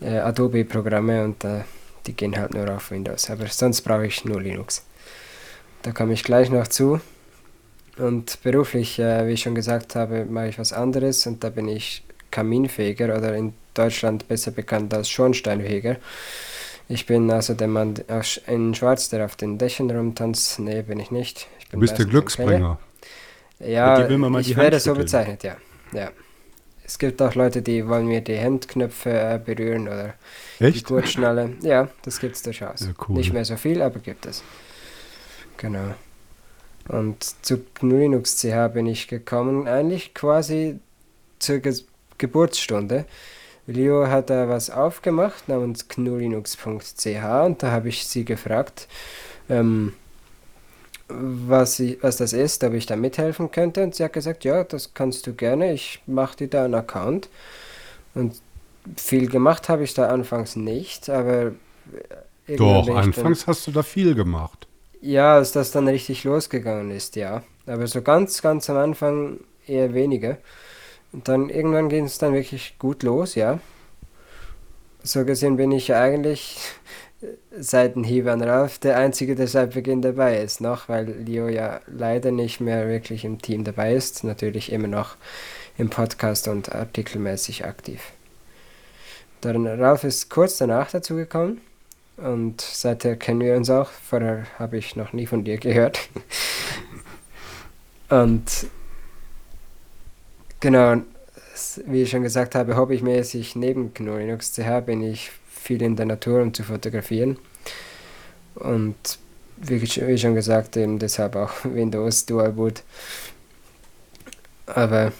Äh, 0.00 0.18
Adobe-Programme 0.18 1.24
und 1.24 1.44
äh, 1.44 1.62
die 2.06 2.14
gehen 2.14 2.36
halt 2.36 2.54
nur 2.54 2.68
auf 2.74 2.90
Windows. 2.90 3.30
Aber 3.30 3.46
sonst 3.46 3.82
brauche 3.82 4.06
ich 4.06 4.24
nur 4.24 4.40
Linux. 4.40 4.84
Da 5.82 5.92
komme 5.92 6.12
ich 6.12 6.24
gleich 6.24 6.50
noch 6.50 6.68
zu. 6.68 7.00
Und 7.98 8.42
beruflich, 8.42 8.98
äh, 8.98 9.26
wie 9.26 9.32
ich 9.32 9.42
schon 9.42 9.54
gesagt 9.54 9.94
habe, 9.94 10.24
mache 10.26 10.48
ich 10.48 10.58
was 10.58 10.72
anderes 10.72 11.26
und 11.26 11.42
da 11.44 11.50
bin 11.50 11.68
ich 11.68 12.02
Kaminfeger 12.30 13.16
oder 13.16 13.34
in 13.34 13.54
Deutschland 13.78 14.28
besser 14.28 14.50
bekannt 14.50 14.92
als 14.94 15.08
Schornsteinfeger. 15.08 15.96
Ich 16.88 17.06
bin 17.06 17.30
also 17.30 17.54
der 17.54 17.68
Mann 17.68 17.94
aus- 18.08 18.40
in 18.46 18.74
Schwarz, 18.74 19.08
der 19.08 19.24
auf 19.24 19.36
den 19.36 19.58
Dächern 19.58 19.90
rumtanzt. 19.90 20.58
Nee, 20.60 20.82
bin 20.82 21.00
ich 21.00 21.10
nicht. 21.10 21.48
Ich 21.58 21.64
Du 21.66 21.70
bin 21.72 21.80
bist 21.80 21.98
der. 21.98 22.06
Glücksbringer. 22.06 22.78
Ja, 23.58 24.06
ich 24.06 24.46
die 24.46 24.56
werde 24.56 24.78
so 24.80 24.94
bezeichnet, 24.94 25.42
ja. 25.42 25.56
ja. 25.92 26.10
Es 26.84 26.98
gibt 26.98 27.20
auch 27.20 27.34
Leute, 27.34 27.62
die 27.62 27.88
wollen 27.88 28.06
mir 28.06 28.20
die 28.20 28.38
Handknöpfe 28.38 29.10
äh, 29.10 29.40
berühren 29.44 29.88
oder 29.88 30.14
die 30.60 30.64
Echt? 30.64 30.86
Gurtschnalle. 30.86 31.54
Ja, 31.62 31.88
das 32.02 32.20
gibt 32.20 32.36
es 32.36 32.42
durchaus. 32.42 32.80
Ja, 32.80 32.88
cool. 33.08 33.16
Nicht 33.16 33.32
mehr 33.32 33.44
so 33.44 33.56
viel, 33.56 33.82
aber 33.82 33.98
gibt 33.98 34.26
es. 34.26 34.44
Genau. 35.56 35.94
Und 36.88 37.24
zu 37.44 37.64
GNU 37.80 37.98
Linux 37.98 38.36
CH 38.36 38.68
bin 38.72 38.86
ich 38.86 39.08
gekommen, 39.08 39.66
eigentlich 39.66 40.14
quasi 40.14 40.78
zur 41.40 41.58
Ge 41.58 41.74
Geburtsstunde. 42.18 43.04
Leo 43.66 44.06
hat 44.08 44.30
da 44.30 44.48
was 44.48 44.70
aufgemacht 44.70 45.48
namens 45.48 45.88
gnulinux.ch 45.88 47.06
und 47.44 47.62
da 47.62 47.70
habe 47.72 47.88
ich 47.88 48.06
sie 48.06 48.24
gefragt, 48.24 48.86
ähm, 49.48 49.92
was, 51.08 51.76
sie, 51.76 51.98
was 52.00 52.16
das 52.16 52.32
ist, 52.32 52.64
ob 52.64 52.72
ich 52.74 52.86
da 52.86 52.96
mithelfen 52.96 53.50
könnte. 53.50 53.82
Und 53.84 53.94
sie 53.94 54.04
hat 54.04 54.12
gesagt, 54.12 54.44
ja, 54.44 54.64
das 54.64 54.92
kannst 54.94 55.26
du 55.26 55.34
gerne, 55.34 55.72
ich 55.72 56.00
mache 56.06 56.36
dir 56.36 56.48
da 56.48 56.64
einen 56.64 56.74
Account. 56.74 57.28
Und 58.14 58.40
viel 58.96 59.28
gemacht 59.28 59.68
habe 59.68 59.84
ich 59.84 59.94
da 59.94 60.08
anfangs 60.08 60.56
nicht, 60.56 61.08
aber 61.10 61.52
Doch, 62.56 62.80
ich 62.82 62.86
dann- 62.86 62.96
anfangs 62.96 63.46
hast 63.46 63.66
du 63.66 63.70
da 63.72 63.82
viel 63.82 64.14
gemacht. 64.14 64.66
ja, 65.00 65.34
als 65.34 65.52
das 65.52 65.70
dann 65.70 65.86
richtig 65.88 66.24
losgegangen 66.24 66.90
ist, 66.90 67.14
ja. 67.16 67.42
Aber 67.66 67.86
so 67.86 68.02
ganz, 68.02 68.42
ganz 68.42 68.68
am 68.70 68.76
Anfang 68.76 69.40
eher 69.66 69.92
weniger. 69.94 70.38
Und 71.16 71.28
dann 71.28 71.48
irgendwann 71.48 71.88
ging 71.88 72.04
es 72.04 72.18
dann 72.18 72.34
wirklich 72.34 72.78
gut 72.78 73.02
los, 73.02 73.36
ja. 73.36 73.58
So 75.02 75.24
gesehen 75.24 75.56
bin 75.56 75.72
ich 75.72 75.88
ja 75.88 75.98
eigentlich 75.98 76.58
seit 77.58 77.94
dem 77.94 78.04
Hieb 78.04 78.26
an 78.26 78.42
Ralf 78.42 78.78
der 78.78 78.98
Einzige, 78.98 79.34
der 79.34 79.48
seit 79.48 79.72
Beginn 79.72 80.02
dabei 80.02 80.42
ist, 80.42 80.60
noch, 80.60 80.90
weil 80.90 81.06
Leo 81.06 81.48
ja 81.48 81.80
leider 81.86 82.32
nicht 82.32 82.60
mehr 82.60 82.86
wirklich 82.86 83.24
im 83.24 83.40
Team 83.40 83.64
dabei 83.64 83.94
ist. 83.94 84.24
Natürlich 84.24 84.70
immer 84.70 84.88
noch 84.88 85.16
im 85.78 85.88
Podcast 85.88 86.48
und 86.48 86.74
artikelmäßig 86.74 87.64
aktiv. 87.64 88.12
Dann 89.40 89.66
Ralf 89.66 90.04
ist 90.04 90.28
kurz 90.28 90.58
danach 90.58 90.90
dazugekommen. 90.90 91.62
Und 92.18 92.60
seither 92.60 93.16
kennen 93.16 93.40
wir 93.40 93.56
uns 93.56 93.70
auch. 93.70 93.88
Vorher 93.88 94.44
habe 94.58 94.76
ich 94.76 94.96
noch 94.96 95.14
nie 95.14 95.26
von 95.26 95.44
dir 95.44 95.56
gehört. 95.56 96.10
Und 98.10 98.68
genau, 100.60 101.02
wie 101.86 102.02
ich 102.02 102.10
schon 102.10 102.22
gesagt 102.22 102.54
habe, 102.54 102.76
hobbymäßig 102.76 103.56
neben 103.56 103.94
GNU 103.94 104.16
Linux 104.16 104.52
CH 104.52 104.84
bin 104.84 105.02
ich 105.02 105.30
viel 105.48 105.82
in 105.82 105.96
der 105.96 106.06
Natur, 106.06 106.42
um 106.42 106.54
zu 106.54 106.62
fotografieren. 106.62 107.38
Und 108.54 109.18
wie 109.56 110.18
schon 110.18 110.34
gesagt, 110.34 110.76
eben 110.76 110.98
deshalb 110.98 111.36
auch 111.36 111.52
Windows 111.64 112.26
Dual 112.26 112.52
Boot. 112.52 112.82
Aber 114.66 115.12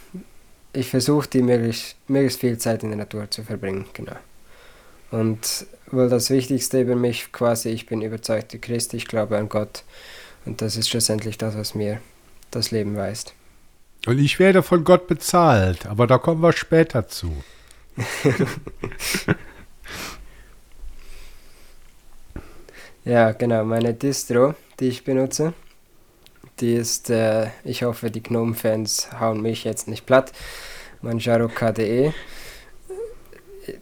ich 0.73 0.91
versuche, 0.91 1.29
die 1.29 1.43
möglichst, 1.43 1.97
möglichst 2.09 2.41
viel 2.41 2.59
Zeit 2.59 2.83
in 2.83 2.91
der 2.91 2.99
Natur 2.99 3.31
zu 3.31 3.43
verbringen, 3.43 3.87
genau. 3.93 4.17
Und 5.11 5.67
wohl 5.91 6.09
das 6.09 6.31
Wichtigste 6.31 6.81
über 6.81 6.97
mich 6.97 7.33
quasi, 7.33 7.71
ich 7.71 7.87
bin 7.87 8.03
überzeugter 8.03 8.59
Christ, 8.59 8.93
ich 8.93 9.07
glaube 9.07 9.39
an 9.39 9.49
Gott. 9.49 9.85
Und 10.45 10.61
das 10.61 10.77
ist 10.77 10.89
schlussendlich 10.89 11.39
das, 11.39 11.57
was 11.57 11.75
mir 11.75 12.01
das 12.51 12.71
Leben 12.71 12.97
weist. 12.97 13.35
Und 14.07 14.19
ich 14.19 14.39
werde 14.39 14.63
von 14.63 14.85
Gott 14.85 15.09
bezahlt, 15.09 15.87
aber 15.87 16.07
da 16.07 16.19
kommen 16.19 16.41
wir 16.41 16.53
später 16.53 17.09
zu. 17.09 17.33
Ja, 23.07 23.31
genau, 23.31 23.65
meine 23.65 23.95
Distro, 23.95 24.57
die 24.81 24.89
ich 24.89 25.05
benutze, 25.05 25.53
die 26.59 26.75
ist, 26.75 27.09
äh, 27.09 27.51
ich 27.63 27.85
hoffe, 27.85 28.11
die 28.11 28.21
Gnome-Fans 28.21 29.11
hauen 29.21 29.41
mich 29.43 29.63
jetzt 29.63 29.87
nicht 29.87 30.07
platt, 30.07 30.33
Manjaro 31.03 31.47
KDE. 31.47 32.13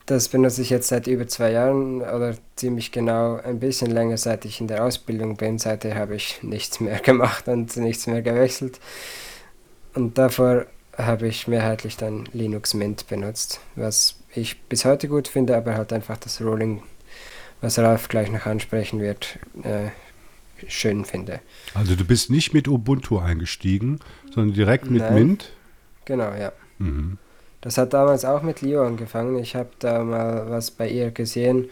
Das 0.05 0.29
benutze 0.29 0.61
ich 0.61 0.69
jetzt 0.69 0.89
seit 0.89 1.07
über 1.07 1.27
zwei 1.27 1.53
Jahren 1.53 2.03
oder 2.03 2.35
ziemlich 2.57 2.93
genau 2.93 3.37
ein 3.37 3.61
bisschen 3.61 3.91
länger, 3.91 4.19
seit 4.19 4.45
ich 4.45 4.61
in 4.61 4.69
der 4.69 4.85
Ausbildung 4.85 5.39
bin. 5.39 5.59
Seither 5.59 5.95
habe 5.95 6.17
ich 6.17 6.43
nichts 6.43 6.81
mehr 6.81 6.99
gemacht 7.01 7.49
und 7.49 7.75
nichts 7.79 8.07
mehr 8.07 8.21
gewechselt. 8.21 8.79
Und 9.95 10.19
davor 10.19 10.67
habe 10.97 11.29
ich 11.29 11.49
mehrheitlich 11.49 11.97
dann 11.97 12.29
Linux 12.33 12.75
Mint 12.75 13.07
benutzt, 13.09 13.61
was 13.77 14.17
ich 14.35 14.61
bis 14.63 14.85
heute 14.85 15.09
gut 15.09 15.29
finde, 15.29 15.57
aber 15.57 15.75
halt 15.75 15.93
einfach 15.93 16.17
das 16.17 16.41
Rolling, 16.41 16.83
was 17.61 17.79
Ralf 17.79 18.09
gleich 18.09 18.31
noch 18.31 18.47
ansprechen 18.47 19.01
wird, 19.01 19.39
äh, 19.63 19.91
schön 20.69 21.05
finde. 21.05 21.41
Also 21.75 21.95
du 21.95 22.05
bist 22.05 22.31
nicht 22.31 22.55
mit 22.55 22.69
Ubuntu 22.69 23.19
eingestiegen, 23.19 24.01
sondern 24.33 24.55
direkt 24.55 24.91
mit 24.91 25.03
Nein. 25.03 25.15
Mint? 25.15 25.53
Genau, 26.05 26.33
ja. 26.35 26.53
Mhm. 26.79 27.19
Das 27.61 27.79
hat 27.79 27.95
damals 27.95 28.25
auch 28.25 28.43
mit 28.43 28.61
Leo 28.61 28.87
angefangen. 28.87 29.39
Ich 29.39 29.57
habe 29.57 29.71
da 29.79 30.05
mal 30.05 30.51
was 30.51 30.71
bei 30.71 30.89
ihr 30.89 31.11
gesehen 31.11 31.71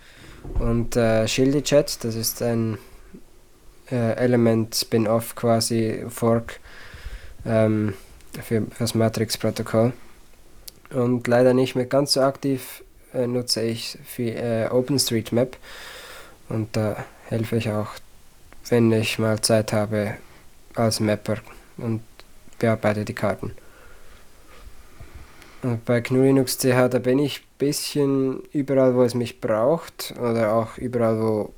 Und 0.60 0.96
äh, 0.96 1.28
ShildyChat, 1.28 2.04
das 2.04 2.16
ist 2.16 2.42
ein 2.42 2.78
äh, 3.92 4.14
Element-Spin-Off 4.16 5.36
quasi, 5.36 6.06
Fork 6.10 6.60
ähm, 7.46 7.94
für 8.44 8.62
das 8.80 8.96
Matrix-Protokoll. 8.96 9.94
Und 10.96 11.28
leider 11.28 11.54
nicht 11.54 11.76
mehr 11.76 11.86
ganz 11.86 12.14
so 12.14 12.22
aktiv 12.22 12.84
äh, 13.14 13.28
nutze 13.28 13.62
ich 13.62 13.98
für 14.06 14.32
äh, 14.32 14.70
OpenStreetMap. 14.70 15.58
Und 16.48 16.76
da 16.76 17.04
helfe 17.26 17.58
ich 17.58 17.70
auch, 17.70 17.90
wenn 18.70 18.92
ich 18.92 19.20
mal 19.20 19.42
Zeit 19.42 19.74
habe, 19.74 20.16
als 20.74 21.00
Mapper 21.00 21.38
und 21.78 22.02
bearbeite 22.60 23.04
die 23.04 23.14
Karten. 23.14 23.52
Und 25.64 25.84
bei 25.84 26.00
GNU 26.00 26.22
Linux 26.22 26.58
da 26.58 26.88
bin 26.88 27.20
ich 27.20 27.40
ein 27.40 27.58
bisschen 27.58 28.44
überall, 28.54 28.96
wo 28.96 29.04
es 29.04 29.16
mich 29.16 29.42
braucht 29.42 30.14
oder 30.20 30.54
auch 30.54 30.78
überall, 30.78 31.20
wo 31.20 31.54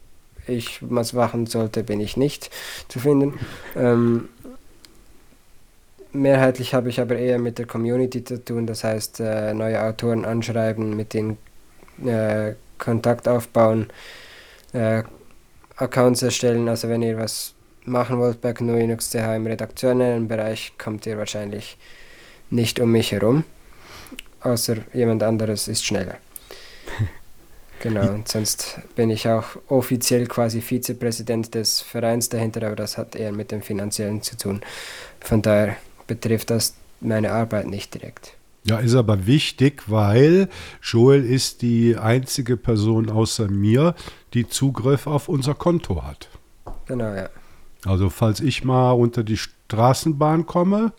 ich 0.48 0.80
was 0.82 1.14
machen 1.14 1.46
sollte, 1.46 1.84
bin 1.84 2.00
ich 2.00 2.18
nicht 2.18 2.50
zu 2.88 3.00
finden. 3.00 3.38
Ähm, 3.76 4.30
mehrheitlich 6.14 6.74
habe 6.74 6.90
ich 6.90 7.00
aber 7.00 7.18
eher 7.18 7.40
mit 7.40 7.58
der 7.58 7.66
Community 7.66 8.24
zu 8.24 8.44
tun, 8.44 8.68
das 8.68 8.84
heißt 8.84 9.20
äh, 9.20 9.54
neue 9.54 9.82
Autoren 9.82 10.26
anschreiben, 10.26 10.96
mit 10.96 11.14
denen 11.14 11.38
äh, 12.06 12.54
Kontakt 12.78 13.28
aufbauen, 13.28 13.88
äh, 14.74 15.04
Accounts 15.76 16.22
erstellen. 16.22 16.68
Also 16.70 16.90
wenn 16.90 17.02
ihr 17.02 17.18
was 17.18 17.54
machen 17.86 18.20
wollt 18.20 18.42
bei 18.42 18.54
GNU 18.54 18.76
Linux 18.76 19.12
CH 19.12 19.36
im 19.36 19.48
redaktionellen 19.48 20.28
Bereich, 20.28 20.74
kommt 20.78 21.06
ihr 21.06 21.18
wahrscheinlich 21.18 21.78
nicht 22.50 22.80
um 22.80 22.92
mich 22.92 23.12
herum 23.12 23.44
außer 24.42 24.78
jemand 24.94 25.24
anderes 25.24 25.68
ist 25.68 25.86
schneller. 25.86 26.18
Genau, 27.80 28.10
und 28.12 28.28
sonst 28.28 28.80
bin 28.96 29.12
ich 29.12 29.30
auch 29.30 29.50
offiziell 29.68 30.26
quasi 30.26 30.62
Vizepräsident 30.62 31.54
des 31.54 31.80
Vereins 31.80 32.28
dahinter, 32.28 32.66
aber 32.66 32.76
das 32.76 32.98
hat 32.98 33.16
eher 33.16 33.32
mit 33.32 33.52
dem 33.52 33.62
Finanziellen 33.62 34.24
zu 34.24 34.36
tun. 34.36 34.62
Von 35.20 35.44
daher 35.44 35.76
betrifft 36.08 36.50
das 36.50 36.76
meine 37.00 37.32
Arbeit 37.32 37.68
nicht 37.68 37.94
direkt. 37.94 38.34
Ja, 38.64 38.80
ist 38.80 38.96
aber 38.96 39.28
wichtig, 39.28 39.84
weil 39.88 40.50
Joel 40.82 41.24
ist 41.24 41.62
die 41.62 41.96
einzige 41.96 42.58
Person 42.58 43.10
außer 43.10 43.48
mir, 43.48 43.96
die 44.34 44.50
Zugriff 44.50 45.08
auf 45.08 45.30
unser 45.30 45.54
Konto 45.54 46.04
hat. 46.04 46.28
Genau, 46.86 47.14
ja. 47.14 47.30
Also 47.86 48.10
falls 48.10 48.42
ich 48.42 48.66
mal 48.66 48.92
unter 48.92 49.24
die 49.24 49.38
Straßenbahn 49.38 50.46
komme, 50.46 50.92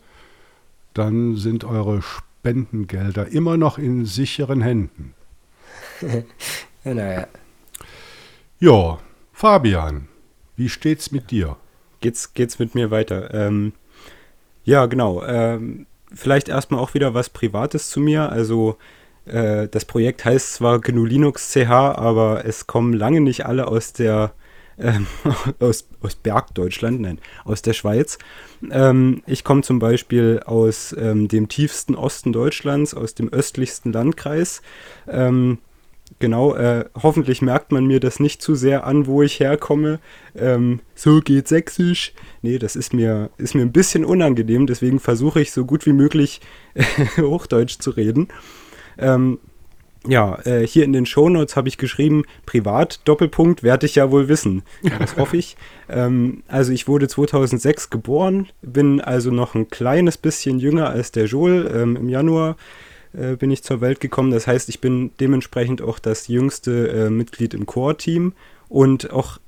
dann 0.95 1.35
sind 1.35 1.63
eure 1.63 2.01
Spendengelder 2.01 3.27
immer 3.27 3.57
noch 3.57 3.77
in 3.77 4.05
sicheren 4.05 4.61
Händen. 4.61 5.13
Genau, 6.81 7.03
ja. 7.03 7.27
Ja, 8.59 8.99
Fabian, 9.33 10.07
wie 10.55 10.69
steht's 10.69 11.11
mit 11.11 11.29
dir? 11.29 11.57
Geht's, 11.99 12.33
geht's 12.33 12.57
mit 12.57 12.73
mir 12.73 12.89
weiter? 12.89 13.33
Ähm, 13.33 13.73
ja, 14.69 14.85
genau. 14.85 15.23
Ähm, 15.25 15.87
vielleicht 16.13 16.47
erstmal 16.47 16.79
auch 16.79 16.93
wieder 16.93 17.15
was 17.15 17.31
Privates 17.31 17.89
zu 17.89 17.99
mir. 17.99 18.31
Also 18.31 18.77
äh, 19.25 19.67
das 19.67 19.83
Projekt 19.85 20.25
heißt 20.25 20.53
zwar 20.53 20.79
GNU 20.79 21.05
Linux 21.05 21.51
CH, 21.51 21.71
aber 21.71 22.45
es 22.45 22.67
kommen 22.67 22.93
lange 22.93 23.19
nicht 23.19 23.47
alle 23.47 23.67
aus 23.67 23.93
der 23.93 24.31
ähm, 24.77 25.07
aus, 25.59 25.87
aus 26.01 26.15
Bergdeutschland, 26.15 27.01
nein, 27.01 27.17
aus 27.45 27.63
der 27.63 27.73
Schweiz. 27.73 28.19
Ähm, 28.69 29.23
ich 29.25 29.43
komme 29.43 29.63
zum 29.63 29.79
Beispiel 29.79 30.41
aus 30.45 30.95
ähm, 30.97 31.27
dem 31.27 31.49
tiefsten 31.49 31.95
Osten 31.95 32.31
Deutschlands, 32.31 32.93
aus 32.93 33.15
dem 33.15 33.27
östlichsten 33.29 33.91
Landkreis. 33.91 34.61
Ähm, 35.07 35.57
genau, 36.17 36.55
äh, 36.55 36.85
hoffentlich 37.01 37.41
merkt 37.41 37.71
man 37.71 37.85
mir 37.85 37.99
das 37.99 38.19
nicht 38.19 38.41
zu 38.41 38.55
sehr 38.55 38.85
an, 38.85 39.05
wo 39.07 39.21
ich 39.21 39.39
herkomme. 39.39 39.99
Ähm, 40.35 40.79
so 40.95 41.19
geht 41.19 41.47
Sächsisch. 41.47 42.13
Nee, 42.41 42.57
das 42.57 42.75
ist 42.75 42.93
mir, 42.93 43.29
ist 43.37 43.55
mir 43.55 43.61
ein 43.61 43.71
bisschen 43.71 44.05
unangenehm, 44.05 44.67
deswegen 44.67 44.99
versuche 44.99 45.41
ich 45.41 45.51
so 45.51 45.65
gut 45.65 45.85
wie 45.85 45.93
möglich 45.93 46.41
Hochdeutsch 47.17 47.79
zu 47.79 47.91
reden. 47.91 48.29
Ähm, 48.97 49.39
ja, 50.07 50.39
äh, 50.45 50.65
hier 50.65 50.85
in 50.85 50.93
den 50.93 51.05
Shownotes 51.05 51.55
habe 51.57 51.67
ich 51.67 51.77
geschrieben, 51.77 52.23
privat, 52.45 53.01
Doppelpunkt, 53.05 53.63
werde 53.63 53.85
ich 53.85 53.95
ja 53.95 54.11
wohl 54.11 54.29
wissen. 54.29 54.63
Ja, 54.81 54.97
das 54.97 55.17
hoffe 55.17 55.37
ich. 55.37 55.55
Ähm, 55.91 56.43
also 56.47 56.71
ich 56.71 56.87
wurde 56.87 57.07
2006 57.07 57.89
geboren, 57.89 58.47
bin 58.61 59.01
also 59.01 59.31
noch 59.31 59.55
ein 59.55 59.69
kleines 59.69 60.19
bisschen 60.19 60.59
jünger 60.59 60.91
als 60.91 61.11
der 61.11 61.25
Joel. 61.25 61.65
Ähm, 61.73 61.95
Im 61.95 62.09
Januar 62.09 62.57
äh, 63.13 63.35
bin 63.35 63.51
ich 63.51 63.63
zur 63.63 63.81
Welt 63.81 63.99
gekommen. 63.99 64.31
Das 64.31 64.47
heißt, 64.47 64.69
ich 64.69 64.81
bin 64.81 65.11
dementsprechend 65.19 65.81
auch 65.81 65.99
das 65.99 66.27
jüngste 66.27 66.89
äh, 66.89 67.09
Mitglied 67.09 67.53
im 67.53 67.65
Core-Team 67.65 68.33
und 68.67 69.11
auch 69.11 69.39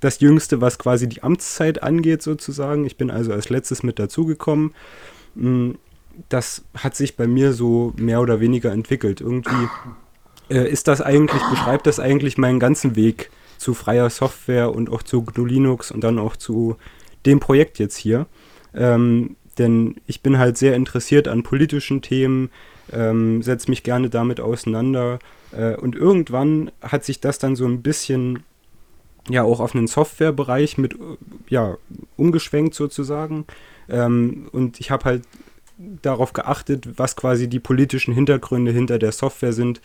das 0.00 0.20
jüngste, 0.20 0.60
was 0.60 0.78
quasi 0.78 1.08
die 1.08 1.22
Amtszeit 1.22 1.82
angeht 1.82 2.22
sozusagen. 2.22 2.86
Ich 2.86 2.96
bin 2.96 3.10
also 3.10 3.32
als 3.32 3.50
letztes 3.50 3.82
mit 3.82 3.98
dazugekommen. 3.98 4.74
Mm, 5.34 5.72
das 6.28 6.64
hat 6.76 6.96
sich 6.96 7.16
bei 7.16 7.26
mir 7.26 7.52
so 7.52 7.92
mehr 7.96 8.20
oder 8.20 8.40
weniger 8.40 8.72
entwickelt. 8.72 9.20
Irgendwie 9.20 9.68
äh, 10.50 10.68
ist 10.70 10.88
das 10.88 11.00
eigentlich, 11.00 11.42
beschreibt 11.50 11.86
das 11.86 12.00
eigentlich 12.00 12.38
meinen 12.38 12.60
ganzen 12.60 12.96
Weg 12.96 13.30
zu 13.58 13.74
freier 13.74 14.10
Software 14.10 14.74
und 14.74 14.90
auch 14.90 15.02
zu 15.02 15.22
GNU 15.22 15.44
Linux 15.44 15.90
und 15.90 16.02
dann 16.02 16.18
auch 16.18 16.36
zu 16.36 16.76
dem 17.26 17.40
Projekt 17.40 17.78
jetzt 17.78 17.96
hier. 17.96 18.26
Ähm, 18.74 19.36
denn 19.60 19.96
ich 20.06 20.22
bin 20.22 20.38
halt 20.38 20.58
sehr 20.58 20.74
interessiert 20.74 21.28
an 21.28 21.42
politischen 21.42 22.02
Themen, 22.02 22.50
ähm, 22.92 23.42
setze 23.42 23.70
mich 23.70 23.82
gerne 23.82 24.10
damit 24.10 24.40
auseinander. 24.40 25.18
Äh, 25.52 25.76
und 25.76 25.94
irgendwann 25.94 26.72
hat 26.82 27.04
sich 27.04 27.20
das 27.20 27.38
dann 27.38 27.54
so 27.54 27.66
ein 27.66 27.82
bisschen 27.82 28.42
ja 29.28 29.42
auch 29.42 29.60
auf 29.60 29.74
einen 29.74 29.86
Softwarebereich 29.86 30.78
mit 30.78 30.96
ja 31.48 31.76
umgeschwenkt 32.16 32.74
sozusagen. 32.74 33.44
Ähm, 33.88 34.48
und 34.50 34.80
ich 34.80 34.90
habe 34.90 35.04
halt 35.04 35.22
darauf 36.02 36.32
geachtet, 36.32 36.98
was 36.98 37.16
quasi 37.16 37.48
die 37.48 37.60
politischen 37.60 38.14
Hintergründe 38.14 38.72
hinter 38.72 38.98
der 38.98 39.12
Software 39.12 39.52
sind, 39.52 39.80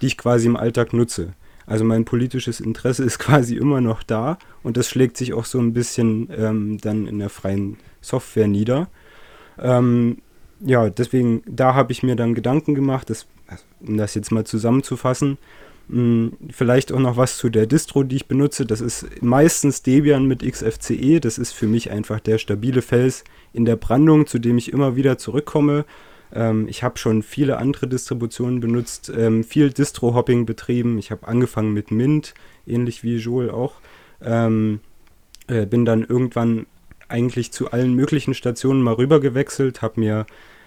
die 0.00 0.06
ich 0.06 0.16
quasi 0.16 0.46
im 0.46 0.56
Alltag 0.56 0.92
nutze. 0.92 1.34
Also 1.66 1.84
mein 1.84 2.04
politisches 2.04 2.60
Interesse 2.60 3.02
ist 3.02 3.18
quasi 3.26 3.56
immer 3.56 3.80
noch 3.80 4.04
da 4.04 4.38
und 4.62 4.76
das 4.76 4.88
schlägt 4.88 5.16
sich 5.16 5.34
auch 5.34 5.44
so 5.44 5.58
ein 5.58 5.72
bisschen 5.72 6.28
ähm, 6.36 6.78
dann 6.78 7.08
in 7.08 7.18
der 7.18 7.30
freien 7.30 7.76
Software 8.00 8.46
nieder. 8.46 8.88
Ähm, 9.58 10.18
ja, 10.60 10.88
deswegen, 10.88 11.42
da 11.46 11.74
habe 11.74 11.92
ich 11.92 12.02
mir 12.02 12.16
dann 12.16 12.34
Gedanken 12.34 12.74
gemacht, 12.74 13.10
das, 13.10 13.26
um 13.80 13.96
das 13.96 14.14
jetzt 14.14 14.32
mal 14.32 14.44
zusammenzufassen. 14.44 15.38
Mh, 15.88 15.96
hm, 15.98 16.32
vielleicht 16.50 16.92
auch 16.92 16.98
noch 16.98 17.16
was 17.16 17.36
zu 17.36 17.48
der 17.48 17.66
Distro, 17.66 18.02
die 18.02 18.16
ich 18.16 18.26
benutze. 18.26 18.66
Das 18.66 18.80
ist 18.80 19.22
meistens 19.22 19.82
Debian 19.82 20.26
mit 20.26 20.42
XFCE. 20.42 21.20
Das 21.20 21.38
ist 21.38 21.52
für 21.52 21.66
mich 21.66 21.90
einfach 21.90 22.20
der 22.20 22.38
stabile 22.38 22.82
Fels 22.82 23.24
in 23.52 23.64
der 23.64 23.76
Brandung, 23.76 24.26
zu 24.26 24.38
dem 24.38 24.58
ich 24.58 24.72
immer 24.72 24.96
wieder 24.96 25.18
zurückkomme. 25.18 25.84
Ähm, 26.32 26.66
ich 26.68 26.82
habe 26.82 26.98
schon 26.98 27.22
viele 27.22 27.58
andere 27.58 27.86
Distributionen 27.86 28.60
benutzt, 28.60 29.12
ähm, 29.16 29.44
viel 29.44 29.70
Distro-Hopping 29.70 30.46
betrieben. 30.46 30.98
Ich 30.98 31.10
habe 31.10 31.28
angefangen 31.28 31.72
mit 31.72 31.90
Mint, 31.90 32.34
ähnlich 32.66 33.02
wie 33.02 33.16
Joel 33.16 33.50
auch. 33.50 33.74
Ähm, 34.22 34.80
äh, 35.46 35.66
bin 35.66 35.84
dann 35.84 36.02
irgendwann 36.02 36.66
eigentlich 37.08 37.52
zu 37.52 37.70
allen 37.70 37.94
möglichen 37.94 38.34
Stationen 38.34 38.82
mal 38.82 38.94
rüber 38.94 39.20
gewechselt, 39.20 39.82
habe 39.82 40.00
mir, 40.00 40.26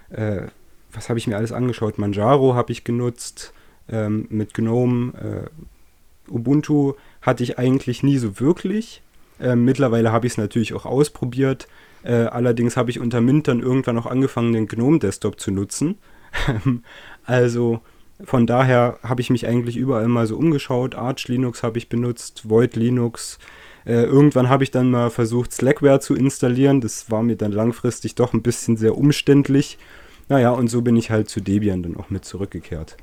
äh, 0.10 0.43
was 0.91 1.10
habe 1.10 1.19
ich 1.19 1.28
mir 1.28 1.38
alles 1.38 1.52
angeschaut? 1.52 1.97
Manjaro 1.97 2.56
habe 2.56 2.71
ich 2.71 2.84
genutzt, 2.84 3.54
ähm, 3.89 4.28
mit 4.30 4.54
GNOME, 4.54 5.13
äh, 5.13 6.32
Ubuntu 6.32 6.93
hatte 7.21 7.43
ich 7.43 7.58
eigentlich 7.58 8.04
nie 8.04 8.17
so 8.17 8.39
wirklich. 8.39 9.02
Ähm, 9.39 9.65
mittlerweile 9.65 10.12
habe 10.12 10.28
ich 10.28 10.34
es 10.34 10.38
natürlich 10.38 10.73
auch 10.73 10.86
ausprobiert. 10.86 11.67
Äh, 12.04 12.13
allerdings 12.13 12.78
habe 12.78 12.91
ich 12.91 12.99
unter 12.99 13.21
Mint 13.21 13.47
dann 13.47 13.62
irgendwann 13.62 13.97
auch 13.97 14.06
angefangen, 14.06 14.54
den 14.54 14.67
GNOME-Desktop 14.67 15.39
zu 15.39 15.52
nutzen. 15.52 15.97
also 17.25 17.82
von 18.23 18.45
daher 18.45 18.99
habe 19.02 19.21
ich 19.21 19.30
mich 19.30 19.47
eigentlich 19.47 19.78
überall 19.78 20.08
mal 20.08 20.28
so 20.28 20.38
umgeschaut. 20.38 20.95
Arch 20.95 21.28
Linux 21.28 21.63
habe 21.63 21.78
ich 21.78 21.89
benutzt, 21.89 22.49
Void 22.49 22.75
Linux, 22.75 23.39
äh, 23.86 24.04
irgendwann 24.04 24.50
habe 24.50 24.63
ich 24.63 24.72
dann 24.72 24.92
mal 24.92 25.10
versucht, 25.10 25.52
Slackware 25.52 26.00
zu 26.00 26.15
installieren. 26.15 26.82
Das 26.82 27.10
war 27.10 27.24
mir 27.24 27.36
dann 27.36 27.52
langfristig 27.52 28.15
doch 28.15 28.34
ein 28.34 28.42
bisschen 28.42 28.78
sehr 28.78 28.98
umständlich. 28.98 29.78
Naja, 30.28 30.52
und 30.52 30.70
so 30.70 30.82
bin 30.82 30.96
ich 30.96 31.10
halt 31.10 31.30
zu 31.30 31.42
Debian 31.42 31.84
dann 31.84 31.98
auch 31.98 32.10
mit 32.10 32.26
zurückgekehrt. 32.26 32.98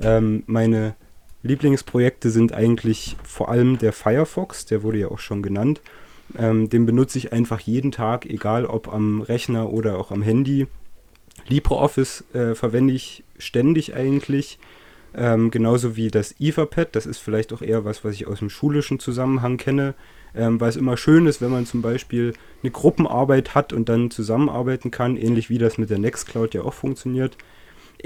Ähm, 0.00 0.44
meine 0.46 0.94
Lieblingsprojekte 1.42 2.30
sind 2.30 2.52
eigentlich 2.52 3.16
vor 3.24 3.48
allem 3.48 3.78
der 3.78 3.92
Firefox, 3.92 4.66
der 4.66 4.82
wurde 4.82 4.98
ja 4.98 5.08
auch 5.08 5.18
schon 5.18 5.42
genannt. 5.42 5.80
Ähm, 6.36 6.68
den 6.68 6.84
benutze 6.86 7.18
ich 7.18 7.32
einfach 7.32 7.60
jeden 7.60 7.90
Tag, 7.90 8.26
egal 8.26 8.66
ob 8.66 8.92
am 8.92 9.22
Rechner 9.22 9.72
oder 9.72 9.98
auch 9.98 10.10
am 10.10 10.22
Handy. 10.22 10.66
LibreOffice 11.48 12.24
äh, 12.34 12.54
verwende 12.54 12.92
ich 12.92 13.24
ständig 13.38 13.94
eigentlich. 13.94 14.58
Ähm, 15.14 15.50
genauso 15.50 15.96
wie 15.96 16.10
das 16.10 16.34
Etherpad, 16.38 16.94
das 16.94 17.06
ist 17.06 17.18
vielleicht 17.18 17.52
auch 17.52 17.62
eher 17.62 17.84
was, 17.84 18.04
was 18.04 18.14
ich 18.14 18.26
aus 18.26 18.40
dem 18.40 18.50
schulischen 18.50 18.98
Zusammenhang 18.98 19.56
kenne 19.56 19.94
ähm, 20.34 20.60
weil 20.60 20.68
es 20.68 20.76
immer 20.76 20.96
schön 20.96 21.26
ist, 21.26 21.40
wenn 21.40 21.50
man 21.50 21.66
zum 21.66 21.82
Beispiel 21.82 22.34
eine 22.62 22.70
Gruppenarbeit 22.70 23.54
hat 23.54 23.72
und 23.72 23.88
dann 23.88 24.10
zusammenarbeiten 24.10 24.90
kann, 24.90 25.16
ähnlich 25.16 25.50
wie 25.50 25.58
das 25.58 25.78
mit 25.78 25.90
der 25.90 25.98
Nextcloud 25.98 26.54
ja 26.54 26.62
auch 26.62 26.74
funktioniert. 26.74 27.36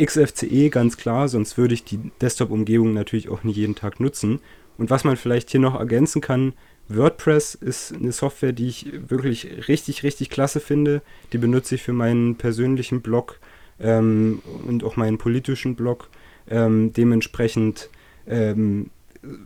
XFCE 0.00 0.70
ganz 0.70 0.96
klar, 0.96 1.28
sonst 1.28 1.58
würde 1.58 1.74
ich 1.74 1.84
die 1.84 2.10
Desktop-Umgebung 2.20 2.94
natürlich 2.94 3.28
auch 3.28 3.44
nicht 3.44 3.56
jeden 3.56 3.74
Tag 3.74 4.00
nutzen. 4.00 4.40
Und 4.78 4.88
was 4.88 5.04
man 5.04 5.16
vielleicht 5.16 5.50
hier 5.50 5.60
noch 5.60 5.78
ergänzen 5.78 6.22
kann, 6.22 6.54
WordPress 6.88 7.54
ist 7.54 7.94
eine 7.94 8.12
Software, 8.12 8.52
die 8.52 8.68
ich 8.68 8.90
wirklich 9.08 9.68
richtig, 9.68 10.02
richtig 10.02 10.30
klasse 10.30 10.60
finde. 10.60 11.02
Die 11.32 11.38
benutze 11.38 11.74
ich 11.74 11.82
für 11.82 11.92
meinen 11.92 12.36
persönlichen 12.36 13.02
Blog 13.02 13.38
ähm, 13.78 14.40
und 14.66 14.82
auch 14.82 14.96
meinen 14.96 15.18
politischen 15.18 15.76
Blog. 15.76 16.08
Ähm, 16.48 16.92
dementsprechend 16.92 17.88
ähm, 18.26 18.90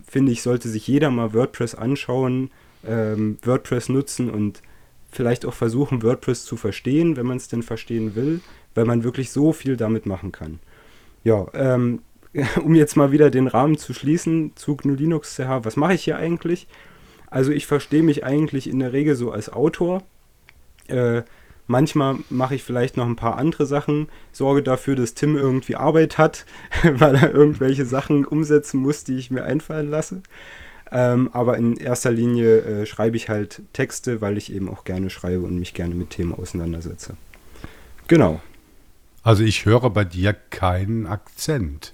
finde 0.07 0.33
ich, 0.33 0.43
sollte 0.43 0.69
sich 0.69 0.87
jeder 0.87 1.11
mal 1.11 1.35
WordPress 1.35 1.75
anschauen 1.75 2.51
ähm, 2.87 3.39
WordPress 3.43 3.89
nutzen 3.89 4.31
und 4.31 4.63
vielleicht 5.11 5.47
auch 5.47 5.55
versuchen, 5.55 6.03
WordPress 6.03 6.45
zu 6.45 6.57
verstehen, 6.57 7.17
wenn 7.17 7.27
man 7.27 7.37
es 7.37 7.49
denn 7.49 7.63
verstehen 7.63 8.15
will, 8.15 8.41
weil 8.75 8.85
man 8.85 9.05
wirklich 9.05 9.31
so 9.31 9.53
viel 9.53 9.77
damit 9.77 10.07
machen 10.07 10.33
kann. 10.33 10.61
Ja, 11.25 11.47
ähm, 11.55 12.01
um 12.63 12.75
jetzt 12.75 12.97
mal 12.97 13.13
wieder 13.13 13.31
den 13.31 13.47
Rahmen 13.47 13.79
zu 13.79 13.95
schließen 13.95 14.53
zu 14.55 14.77
GNU 14.77 14.95
Linux 14.95 15.37
CH, 15.37 15.65
was 15.65 15.77
mache 15.77 15.95
ich 15.95 16.05
hier 16.05 16.17
eigentlich? 16.17 16.69
Also 17.29 17.51
ich 17.51 17.67
verstehe 17.67 18.03
mich 18.03 18.25
eigentlich 18.25 18.69
in 18.69 18.79
der 18.79 18.93
Regel 18.93 19.17
so 19.17 19.33
als 19.33 19.53
Autor. 19.53 20.03
Äh, 20.87 21.23
manchmal 21.67 22.17
mache 22.31 22.55
ich 22.55 22.63
vielleicht 22.63 22.97
noch 22.97 23.07
ein 23.07 23.17
paar 23.17 23.37
andere 23.37 23.67
Sachen, 23.67 24.09
sorge 24.33 24.63
dafür, 24.63 24.97
dass 24.97 25.15
Tim 25.15 25.37
irgendwie 25.37 25.77
Arbeit 25.77 26.19
hat, 26.19 26.47
weil 26.83 27.17
er 27.17 27.33
irgendwelche 27.33 27.85
Sachen 27.85 28.25
umsetzen 28.25 28.81
muss, 28.81 29.05
die 29.05 29.17
ich 29.17 29.31
mir 29.31 29.45
einfallen 29.45 29.91
lasse. 29.91 30.23
Ähm, 30.93 31.31
aber 31.33 31.57
in 31.57 31.77
erster 31.77 32.13
Linie 32.13 32.59
äh, 32.61 32.87
schreibe 32.87 33.17
ich 33.17 33.29
halt 33.29 33.63
Texte, 33.73 34.21
weil 34.21 34.39
ich 34.39 34.53
eben 34.53 34.69
auch 34.69 34.85
gerne 34.85 35.11
schreibe 35.11 35.43
und 35.43 35.59
mich 35.59 35.75
gerne 35.75 35.95
mit 35.95 36.11
Themen 36.11 36.33
auseinandersetze. 36.33 37.17
Genau. 38.07 38.41
Also 39.23 39.43
ich 39.43 39.65
höre 39.65 39.91
bei 39.91 40.05
dir 40.05 40.33
keinen 40.33 41.07
Akzent. 41.09 41.93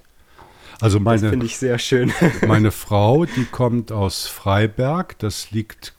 Also 0.83 1.01
meine, 1.01 1.21
das 1.23 1.31
finde 1.31 1.47
ich 1.47 1.57
sehr 1.57 1.79
schön. 1.79 2.13
meine 2.47 2.71
Frau, 2.73 3.25
die 3.25 3.45
kommt 3.45 3.93
aus 3.93 4.27
Freiberg, 4.27 5.19
das 5.19 5.51
liegt 5.51 5.95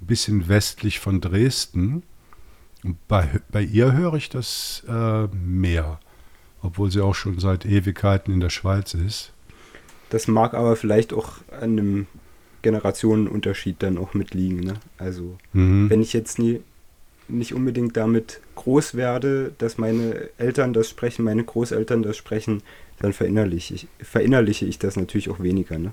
ein 0.00 0.06
bisschen 0.06 0.48
westlich 0.48 1.00
von 1.00 1.20
Dresden. 1.20 2.04
Bei, 3.08 3.28
bei 3.50 3.62
ihr 3.62 3.92
höre 3.92 4.14
ich 4.14 4.28
das 4.28 4.84
äh, 4.88 5.26
mehr, 5.28 5.98
obwohl 6.62 6.90
sie 6.90 7.00
auch 7.00 7.14
schon 7.14 7.38
seit 7.38 7.66
Ewigkeiten 7.66 8.32
in 8.32 8.40
der 8.40 8.50
Schweiz 8.50 8.94
ist. 8.94 9.32
Das 10.10 10.28
mag 10.28 10.54
aber 10.54 10.76
vielleicht 10.76 11.12
auch 11.12 11.38
an 11.50 11.78
einem 11.78 12.06
Generationenunterschied 12.62 13.76
dann 13.82 13.98
auch 13.98 14.14
mitliegen. 14.14 14.60
Ne? 14.60 14.74
Also 14.96 15.36
mhm. 15.52 15.90
wenn 15.90 16.00
ich 16.00 16.12
jetzt 16.12 16.38
nie, 16.38 16.60
nicht 17.28 17.54
unbedingt 17.54 17.96
damit 17.96 18.40
groß 18.54 18.94
werde, 18.94 19.52
dass 19.58 19.78
meine 19.78 20.30
Eltern 20.38 20.72
das 20.72 20.88
sprechen, 20.88 21.24
meine 21.24 21.44
Großeltern 21.44 22.02
das 22.02 22.16
sprechen, 22.16 22.62
dann 23.00 23.12
verinnerliche 23.12 23.74
ich, 23.74 23.88
verinnerliche 24.00 24.66
ich 24.66 24.78
das 24.78 24.96
natürlich 24.96 25.30
auch 25.30 25.40
weniger. 25.40 25.78
Ne? 25.78 25.92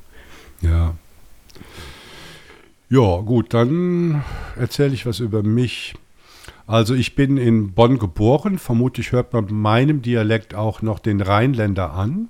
Ja. 0.62 0.96
Ja, 2.90 3.18
gut, 3.22 3.54
dann 3.54 4.24
erzähle 4.56 4.94
ich 4.94 5.06
was 5.06 5.20
über 5.20 5.44
mich. 5.44 5.96
Also 6.68 6.96
ich 6.96 7.16
bin 7.16 7.38
in 7.38 7.74
Bonn 7.74 8.00
geboren, 8.00 8.58
vermutlich 8.58 9.12
hört 9.12 9.34
man 9.34 9.48
meinem 9.52 10.02
Dialekt 10.02 10.56
auch 10.56 10.82
noch 10.82 11.00
den 11.00 11.22
Rheinländer 11.22 11.94
an. 11.94 12.30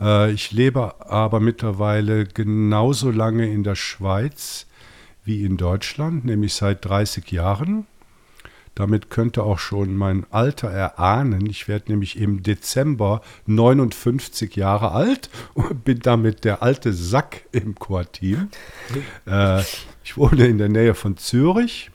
Äh, 0.00 0.32
ich 0.32 0.52
lebe 0.52 1.06
aber 1.10 1.40
mittlerweile 1.40 2.26
genauso 2.26 3.10
lange 3.10 3.52
in 3.52 3.64
der 3.64 3.74
Schweiz 3.74 4.66
wie 5.24 5.44
in 5.44 5.56
Deutschland, 5.56 6.24
nämlich 6.24 6.54
seit 6.54 6.84
30 6.84 7.30
Jahren. 7.32 7.86
Damit 8.76 9.10
könnte 9.10 9.42
auch 9.42 9.58
schon 9.58 9.96
mein 9.96 10.26
Alter 10.30 10.70
erahnen. 10.70 11.44
Ich 11.46 11.66
werde 11.66 11.90
nämlich 11.90 12.16
im 12.16 12.42
Dezember 12.42 13.20
59 13.46 14.54
Jahre 14.54 14.92
alt 14.92 15.28
und 15.54 15.84
bin 15.84 15.98
damit 15.98 16.44
der 16.44 16.62
alte 16.62 16.92
Sack 16.92 17.44
im 17.52 17.74
Quartier. 17.74 18.48
Äh, 19.26 19.62
ich 20.02 20.16
wohne 20.16 20.46
in 20.46 20.58
der 20.58 20.68
Nähe 20.70 20.94
von 20.94 21.16
Zürich, 21.16 21.90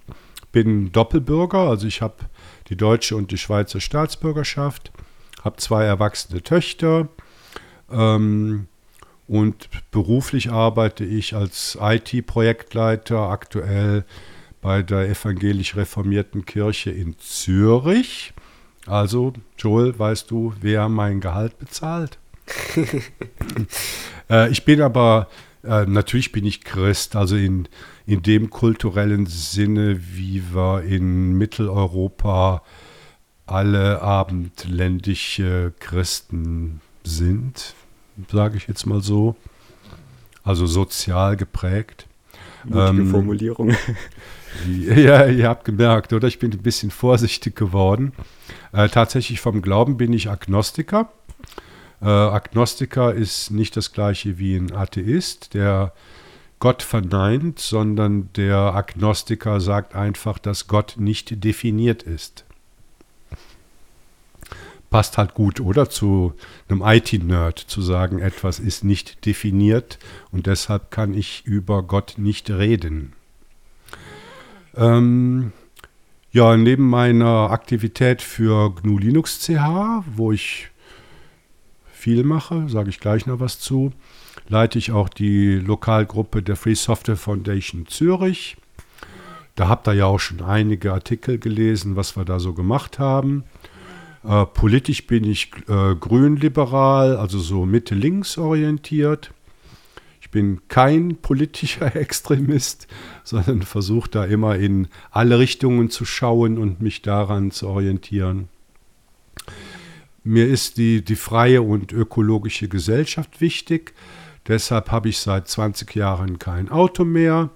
bin 0.55 0.93
Doppelbürger, 0.93 1.69
also 1.69 1.85
ich 1.85 2.01
habe 2.01 2.15
die 2.69 2.77
deutsche 2.77 3.17
und 3.17 3.29
die 3.29 3.37
Schweizer 3.37 3.81
Staatsbürgerschaft, 3.81 4.93
habe 5.43 5.57
zwei 5.57 5.83
erwachsene 5.83 6.41
Töchter, 6.41 7.09
ähm, 7.91 8.67
und 9.27 9.67
beruflich 9.91 10.51
arbeite 10.51 11.03
ich 11.03 11.35
als 11.35 11.77
IT-Projektleiter 11.81 13.19
aktuell 13.19 14.05
bei 14.61 14.81
der 14.81 15.09
evangelisch 15.09 15.75
reformierten 15.75 16.45
Kirche 16.45 16.89
in 16.89 17.19
Zürich. 17.19 18.33
Also, 18.85 19.33
Joel, 19.57 19.99
weißt 19.99 20.31
du, 20.31 20.53
wer 20.61 20.87
mein 20.87 21.19
Gehalt 21.19 21.59
bezahlt? 21.59 22.17
äh, 24.29 24.49
ich 24.51 24.63
bin 24.63 24.81
aber, 24.81 25.27
äh, 25.65 25.85
natürlich 25.85 26.31
bin 26.31 26.45
ich 26.45 26.63
Christ, 26.63 27.17
also 27.17 27.35
in, 27.35 27.67
in 28.05 28.21
dem 28.21 28.49
kulturellen 28.49 29.25
Sinne, 29.25 29.99
wie 30.15 30.43
wir 30.53 30.83
in 30.83 31.33
Mitteleuropa 31.33 32.61
alle 33.45 34.01
abendländische 34.01 35.73
Christen 35.79 36.81
sind, 37.03 37.73
sage 38.31 38.57
ich 38.57 38.67
jetzt 38.67 38.85
mal 38.85 39.01
so. 39.01 39.35
Also 40.43 40.67
sozial 40.67 41.35
geprägt. 41.37 42.07
Mutige 42.63 43.01
ähm, 43.01 43.09
Formulierung. 43.09 43.75
Ja, 44.65 45.25
ihr 45.25 45.49
habt 45.49 45.65
gemerkt, 45.65 46.13
oder? 46.13 46.29
Ich 46.29 46.39
bin 46.39 46.51
ein 46.51 46.59
bisschen 46.59 46.89
vorsichtig 46.89 47.57
geworden. 47.57 48.13
Äh, 48.71 48.87
tatsächlich 48.87 49.41
vom 49.41 49.61
Glauben 49.61 49.97
bin 49.97 50.13
ich 50.13 50.29
Agnostiker. 50.29 51.11
Äh, 52.01 52.05
Agnostiker 52.05 53.13
ist 53.13 53.51
nicht 53.51 53.75
das 53.75 53.91
gleiche 53.91 54.37
wie 54.37 54.55
ein 54.55 54.73
Atheist, 54.73 55.53
der 55.53 55.91
Gott 56.59 56.83
verneint, 56.83 57.59
sondern 57.59 58.29
der 58.33 58.57
Agnostiker 58.57 59.59
sagt 59.59 59.95
einfach, 59.95 60.39
dass 60.39 60.67
Gott 60.67 60.95
nicht 60.97 61.43
definiert 61.43 62.03
ist. 62.03 62.45
Passt 64.89 65.17
halt 65.17 65.33
gut, 65.33 65.59
oder? 65.59 65.89
Zu 65.89 66.33
einem 66.69 66.81
IT-Nerd 66.81 67.59
zu 67.59 67.81
sagen, 67.81 68.19
etwas 68.19 68.59
ist 68.59 68.83
nicht 68.83 69.25
definiert 69.25 69.99
und 70.31 70.47
deshalb 70.47 70.91
kann 70.91 71.13
ich 71.13 71.45
über 71.45 71.83
Gott 71.83 72.13
nicht 72.17 72.49
reden. 72.49 73.13
Ähm, 74.75 75.51
ja, 76.31 76.55
neben 76.55 76.89
meiner 76.89 77.51
Aktivität 77.51 78.21
für 78.21 78.73
GNU 78.73 78.97
Linux 78.97 79.39
CH, 79.39 80.03
wo 80.15 80.31
ich 80.31 80.69
viel 81.91 82.23
mache, 82.23 82.69
sage 82.69 82.89
ich 82.89 82.99
gleich 82.99 83.25
noch 83.25 83.39
was 83.39 83.59
zu, 83.59 83.91
leite 84.47 84.77
ich 84.77 84.91
auch 84.91 85.10
die 85.10 85.55
Lokalgruppe 85.55 86.43
der 86.43 86.55
Free 86.55 86.75
Software 86.75 87.17
Foundation 87.17 87.88
Zürich. 87.88 88.58
Da 89.55 89.69
habt 89.69 89.88
ihr 89.88 89.93
ja 89.93 90.05
auch 90.05 90.19
schon 90.19 90.41
einige 90.41 90.93
Artikel 90.93 91.39
gelesen, 91.39 91.95
was 91.95 92.17
wir 92.17 92.25
da 92.25 92.39
so 92.39 92.53
gemacht 92.53 92.99
haben. 92.99 93.45
Äh, 94.23 94.45
politisch 94.47 95.08
bin 95.08 95.23
ich 95.23 95.51
äh, 95.67 95.95
grün-liberal, 95.95 97.15
also 97.15 97.39
so 97.39 97.65
Mitte-links 97.65 98.38
orientiert. 98.38 99.31
Ich 100.19 100.31
bin 100.31 100.67
kein 100.67 101.17
politischer 101.21 101.95
Extremist, 101.95 102.88
sondern 103.23 103.62
versuche 103.62 104.10
da 104.10 104.25
immer 104.25 104.55
in 104.55 104.88
alle 105.12 105.39
Richtungen 105.39 105.89
zu 105.89 106.03
schauen 106.03 106.58
und 106.58 106.81
mich 106.81 107.01
daran 107.01 107.51
zu 107.51 107.67
orientieren. 107.67 108.49
Mir 110.23 110.47
ist 110.47 110.77
die, 110.77 111.05
die 111.05 111.15
freie 111.15 111.62
und 111.62 111.91
ökologische 111.91 112.67
Gesellschaft 112.67 113.41
wichtig. 113.41 113.93
Deshalb 114.47 114.91
habe 114.91 115.10
ich 115.10 115.19
seit 115.19 115.47
20 115.47 115.95
Jahren 115.95 116.39
kein 116.39 116.69
Auto 116.69 117.03
mehr. 117.03 117.49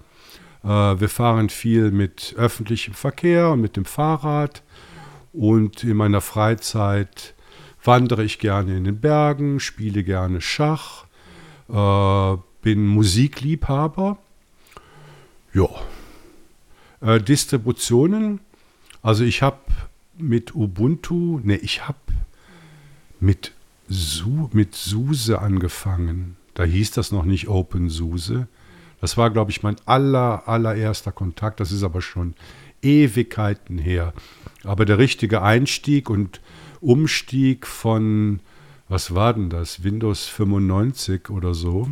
Äh, 0.64 0.68
wir 0.68 1.10
fahren 1.10 1.50
viel 1.50 1.92
mit 1.92 2.34
öffentlichem 2.38 2.94
Verkehr 2.94 3.52
und 3.52 3.62
mit 3.62 3.76
dem 3.78 3.86
Fahrrad. 3.86 4.64
Und 5.32 5.84
in 5.84 5.98
meiner 5.98 6.22
Freizeit 6.22 7.36
wandere 7.84 8.24
ich 8.24 8.40
gerne 8.40 8.78
in 8.78 8.84
den 8.84 9.00
Bergen, 9.00 9.60
spiele 9.60 10.04
gerne 10.04 10.42
Schach, 10.42 11.06
äh, 11.70 12.38
bin 12.62 12.88
Musikliebhaber. 12.88 14.18
Ja. 15.54 15.70
Äh, 17.02 17.22
Distributionen. 17.22 18.40
Also 19.02 19.24
ich 19.24 19.42
habe 19.42 19.60
mit 20.18 20.56
Ubuntu, 20.56 21.40
ne, 21.44 21.56
ich 21.56 21.88
habe 21.88 22.00
mit, 23.20 23.54
Su, 23.88 24.50
mit 24.52 24.76
SUSE 24.76 25.40
angefangen. 25.40 26.39
Da 26.60 26.66
hieß 26.66 26.92
das 26.92 27.14
noch 27.14 27.24
nicht 27.24 27.48
OpenSUSE. 27.48 28.50
Das 29.00 29.16
war, 29.16 29.30
glaube 29.30 29.50
ich, 29.50 29.64
mein 29.64 29.78
aller, 29.86 30.46
allererster 30.46 31.14
Kontakt. 31.14 31.62
Das 31.62 31.72
ist 31.72 31.84
aber 31.84 32.02
schon 32.02 32.34
Ewigkeiten 32.82 33.78
her. 33.78 34.14
Aber 34.66 34.84
der 34.84 34.98
richtige 34.98 35.42
Einstieg 35.42 36.10
und 36.10 36.42
Umstieg 36.82 37.66
von, 37.66 38.42
was 38.90 39.16
war 39.16 39.36
denn 39.36 39.50
das, 39.50 39.86
Windows 39.86 40.26
95 40.26 41.30
oder 41.30 41.54
so, 41.54 41.92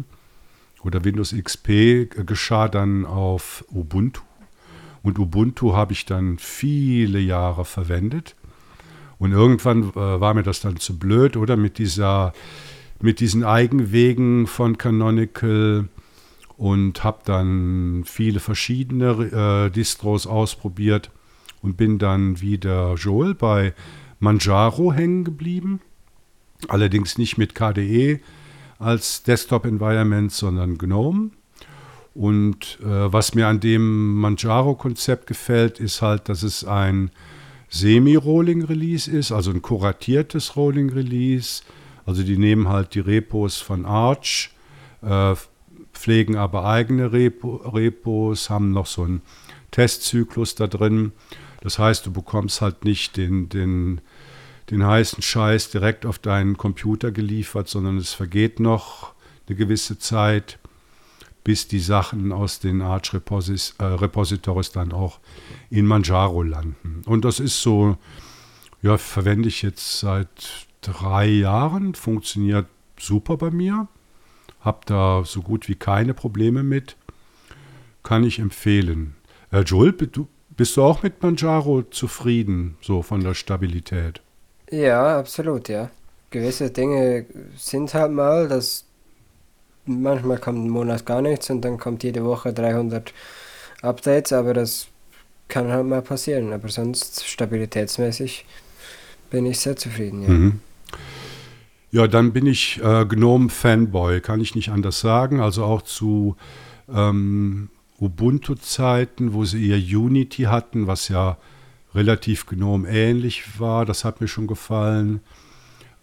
oder 0.84 1.06
Windows 1.06 1.34
XP 1.34 2.10
geschah 2.26 2.68
dann 2.68 3.06
auf 3.06 3.64
Ubuntu. 3.72 4.22
Und 5.02 5.18
Ubuntu 5.18 5.76
habe 5.76 5.94
ich 5.94 6.06
dann 6.06 6.40
viele 6.40 7.20
Jahre 7.20 7.64
verwendet. 7.64 8.36
Und 9.18 9.32
irgendwann 9.32 9.92
äh, 9.92 9.96
war 9.96 10.34
mir 10.34 10.44
das 10.44 10.60
dann 10.60 10.76
zu 10.76 11.00
blöd, 11.00 11.38
oder 11.38 11.56
mit 11.56 11.78
dieser 11.78 12.34
mit 13.02 13.20
diesen 13.20 13.44
Eigenwegen 13.44 14.48
von 14.48 14.78
Canonical 14.78 15.88
und 16.58 17.04
habe 17.04 17.20
dann 17.26 18.04
viele 18.06 18.40
verschiedene 18.40 19.68
äh, 19.68 19.70
Distros 19.70 20.26
ausprobiert 20.26 21.12
und 21.62 21.78
bin 21.78 22.00
dann 22.00 22.42
wieder 22.42 22.96
Joel 22.96 23.36
bei 23.36 23.74
Manjaro 24.20 24.94
hängen 24.94 25.24
geblieben. 25.24 25.82
Allerdings 26.68 27.18
nicht 27.20 27.38
mit 27.38 27.54
KDE 27.54 28.20
als 28.80 29.24
Desktop-Environment, 29.24 30.32
sondern 30.32 30.78
GNOME. 30.78 31.32
Und 32.16 32.80
äh, 32.82 33.14
was 33.14 33.36
mir 33.36 33.48
an 33.48 33.60
dem 33.60 34.16
Manjaro-Konzept 34.16 35.28
gefällt, 35.28 35.80
ist 35.80 36.02
halt, 36.02 36.30
dass 36.30 36.42
es 36.42 36.64
ein 36.66 37.12
Semi-Rolling-Release 37.70 39.12
ist, 39.12 39.32
also 39.32 39.52
ein 39.52 39.62
kuratiertes 39.62 40.56
Rolling-Release 40.56 41.62
also 42.08 42.24
die 42.24 42.38
nehmen 42.38 42.70
halt 42.70 42.96
die 42.96 43.02
Repos 43.02 43.58
von 43.58 43.86
Arch, 43.86 44.50
äh, 45.02 45.36
pflegen 45.92 46.38
aber 46.38 46.64
eigene 46.64 47.12
Repo, 47.12 47.58
Repos, 47.58 48.50
haben 48.50 48.72
noch 48.72 48.86
so 48.86 49.04
einen 49.04 49.22
Testzyklus 49.72 50.56
da 50.56 50.68
drin. 50.68 51.12
Das 51.62 51.78
heißt, 51.78 52.06
du 52.06 52.14
bekommst 52.14 52.62
halt 52.62 52.86
nicht 52.86 53.18
den, 53.18 53.50
den, 53.50 54.00
den 54.70 54.86
heißen 54.86 55.22
Scheiß 55.22 55.70
direkt 55.70 56.06
auf 56.06 56.18
deinen 56.18 56.58
Computer 56.58 57.12
geliefert, 57.12 57.68
sondern 57.68 57.98
es 57.98 58.14
vergeht 58.14 58.62
noch 58.62 59.14
eine 59.48 59.58
gewisse 59.58 60.00
Zeit, 60.00 60.60
bis 61.44 61.68
die 61.68 61.80
Sachen 61.80 62.32
aus 62.32 62.60
den 62.60 62.82
Arch 62.82 63.14
Reposis, 63.14 63.76
äh, 63.80 63.84
Repositories 63.84 64.72
dann 64.72 64.94
auch 64.94 65.20
in 65.70 65.86
Manjaro 65.86 66.42
landen. 66.42 67.02
Und 67.06 67.26
das 67.26 67.42
ist 67.42 67.62
so, 67.62 67.98
ja, 68.82 68.98
verwende 68.98 69.50
ich 69.50 69.62
jetzt 69.62 70.00
seit 70.00 70.67
drei 70.88 71.26
Jahren, 71.28 71.96
funktioniert 71.96 72.68
super 73.00 73.38
bei 73.38 73.52
mir. 73.52 73.88
Habe 74.62 74.80
da 74.86 75.24
so 75.26 75.42
gut 75.42 75.68
wie 75.68 75.76
keine 75.76 76.14
Probleme 76.14 76.64
mit. 76.64 76.96
Kann 78.04 78.24
ich 78.24 78.40
empfehlen. 78.40 79.16
Äh, 79.52 79.62
Joel, 79.62 79.92
du, 79.94 80.28
bist 80.56 80.78
du 80.78 80.84
auch 80.84 81.04
mit 81.04 81.22
Manjaro 81.22 81.84
zufrieden, 81.84 82.78
so 82.82 83.02
von 83.02 83.22
der 83.22 83.34
Stabilität? 83.34 84.22
Ja, 84.70 85.20
absolut, 85.20 85.70
ja. 85.70 85.90
Gewisse 86.32 86.72
Dinge 86.72 87.26
sind 87.56 87.94
halt 87.94 88.12
mal, 88.12 88.48
dass 88.48 88.86
manchmal 89.86 90.38
kommt 90.38 90.66
ein 90.66 90.70
Monat 90.70 91.06
gar 91.06 91.22
nichts 91.22 91.50
und 91.50 91.62
dann 91.62 91.78
kommt 91.78 92.04
jede 92.04 92.26
Woche 92.26 92.54
300 92.54 93.14
Updates, 93.82 94.34
aber 94.34 94.54
das 94.54 94.88
kann 95.48 95.72
halt 95.72 95.86
mal 95.86 96.02
passieren. 96.02 96.52
Aber 96.52 96.68
sonst 96.70 97.26
stabilitätsmäßig 97.26 98.46
bin 99.30 99.46
ich 99.46 99.60
sehr 99.60 99.76
zufrieden, 99.76 100.24
ja. 100.24 100.30
Mhm. 100.30 100.60
Ja, 101.90 102.08
dann 102.08 102.34
bin 102.34 102.46
ich 102.46 102.82
äh, 102.84 103.06
GNOME-Fanboy, 103.06 104.20
kann 104.22 104.42
ich 104.42 104.56
nicht 104.56 104.70
anders 104.70 105.00
sagen. 105.00 105.40
Also 105.40 105.64
auch 105.64 105.82
zu 105.82 106.36
ähm, 106.94 107.70
Ubuntu-Zeiten, 108.00 109.34
wo 109.34 109.46
sie 109.46 109.68
ihr 109.68 109.78
Unity 109.78 110.44
hatten, 110.44 110.88
was 110.88 111.08
ja 111.08 111.38
relativ 111.96 112.46
GNOME 112.46 112.88
ähnlich 112.90 113.60
war, 113.60 113.86
das 113.86 114.04
hat 114.04 114.22
mir 114.22 114.28
schon 114.28 114.48
gefallen. 114.48 115.22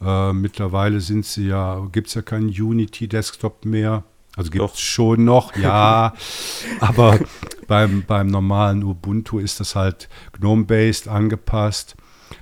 Äh, 0.00 0.32
mittlerweile 0.32 1.00
sind 1.00 1.26
sie 1.26 1.48
ja, 1.48 1.86
gibt 1.92 2.08
es 2.08 2.14
ja 2.14 2.22
keinen 2.22 2.48
Unity-Desktop 2.48 3.64
mehr. 3.64 4.04
Also 4.36 4.50
gibt 4.50 4.64
es 4.64 4.80
schon 4.80 5.24
noch, 5.24 5.54
ja, 5.62 6.14
aber 6.80 7.18
beim, 7.68 8.02
beim 8.06 8.26
normalen 8.26 8.82
Ubuntu 8.82 9.38
ist 9.38 9.60
das 9.60 9.76
halt 9.76 10.08
GNOME-based 10.32 11.08
angepasst. 11.08 11.94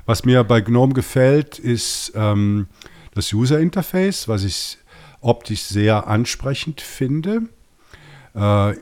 Was 0.06 0.24
mir 0.24 0.44
bei 0.44 0.60
GNOME 0.60 0.94
gefällt, 0.94 1.58
ist 1.58 2.12
ähm, 2.14 2.68
das 3.14 3.32
User 3.32 3.60
Interface, 3.60 4.28
was 4.28 4.44
ich 4.44 4.78
optisch 5.20 5.62
sehr 5.62 6.06
ansprechend 6.06 6.80
finde. 6.80 7.42
Äh, 8.34 8.74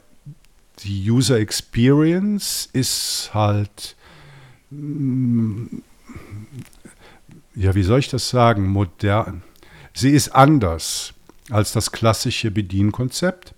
die 0.81 1.11
User 1.11 1.39
Experience 1.39 2.69
ist 2.73 3.31
halt, 3.35 3.97
mm, 4.71 5.67
ja, 7.55 7.75
wie 7.75 7.83
soll 7.83 7.99
ich 7.99 8.09
das 8.09 8.31
sagen, 8.31 8.69
modern. 8.69 9.43
Sie 9.93 10.11
ist 10.11 10.31
anders 10.31 11.13
als 11.51 11.73
das 11.73 11.93
klassische 11.93 12.51
Bedienkonzept. 12.51 13.55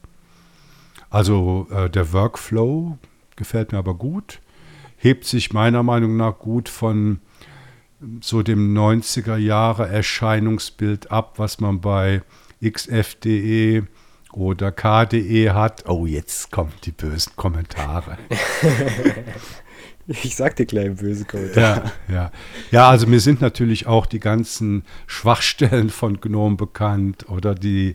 Also 1.11 1.68
äh, 1.70 1.90
der 1.90 2.12
Workflow 2.12 2.98
gefällt 3.37 3.72
mir 3.72 3.78
aber 3.78 3.94
gut, 3.94 4.40
hebt 4.96 5.24
sich 5.26 5.52
meiner 5.52 5.82
Meinung 5.82 6.16
nach 6.16 6.38
gut 6.38 6.68
von 6.68 7.20
so 8.20 8.42
dem 8.42 8.76
90er 8.76 9.36
Jahre 9.36 9.88
Erscheinungsbild 9.88 11.10
ab, 11.10 11.38
was 11.38 11.60
man 11.60 11.80
bei 11.80 12.22
xf.de 12.62 13.82
oder 14.32 14.72
k.de 14.72 15.50
hat. 15.50 15.88
Oh, 15.88 16.06
jetzt 16.06 16.50
kommen 16.50 16.72
die 16.84 16.92
bösen 16.92 17.32
Kommentare. 17.36 18.18
Ich 20.25 20.37
sagte 20.37 20.66
gleich 20.66 20.94
böse 20.96 21.25
Kommentare. 21.25 21.90
Ja, 22.09 22.14
ja. 22.14 22.33
ja, 22.70 22.88
also 22.88 23.07
mir 23.07 23.20
sind 23.20 23.40
natürlich 23.40 23.87
auch 23.87 24.07
die 24.07 24.20
ganzen 24.20 24.85
Schwachstellen 25.07 25.90
von 25.90 26.20
GNOME 26.20 26.57
bekannt 26.57 27.29
oder 27.29 27.55
die, 27.55 27.94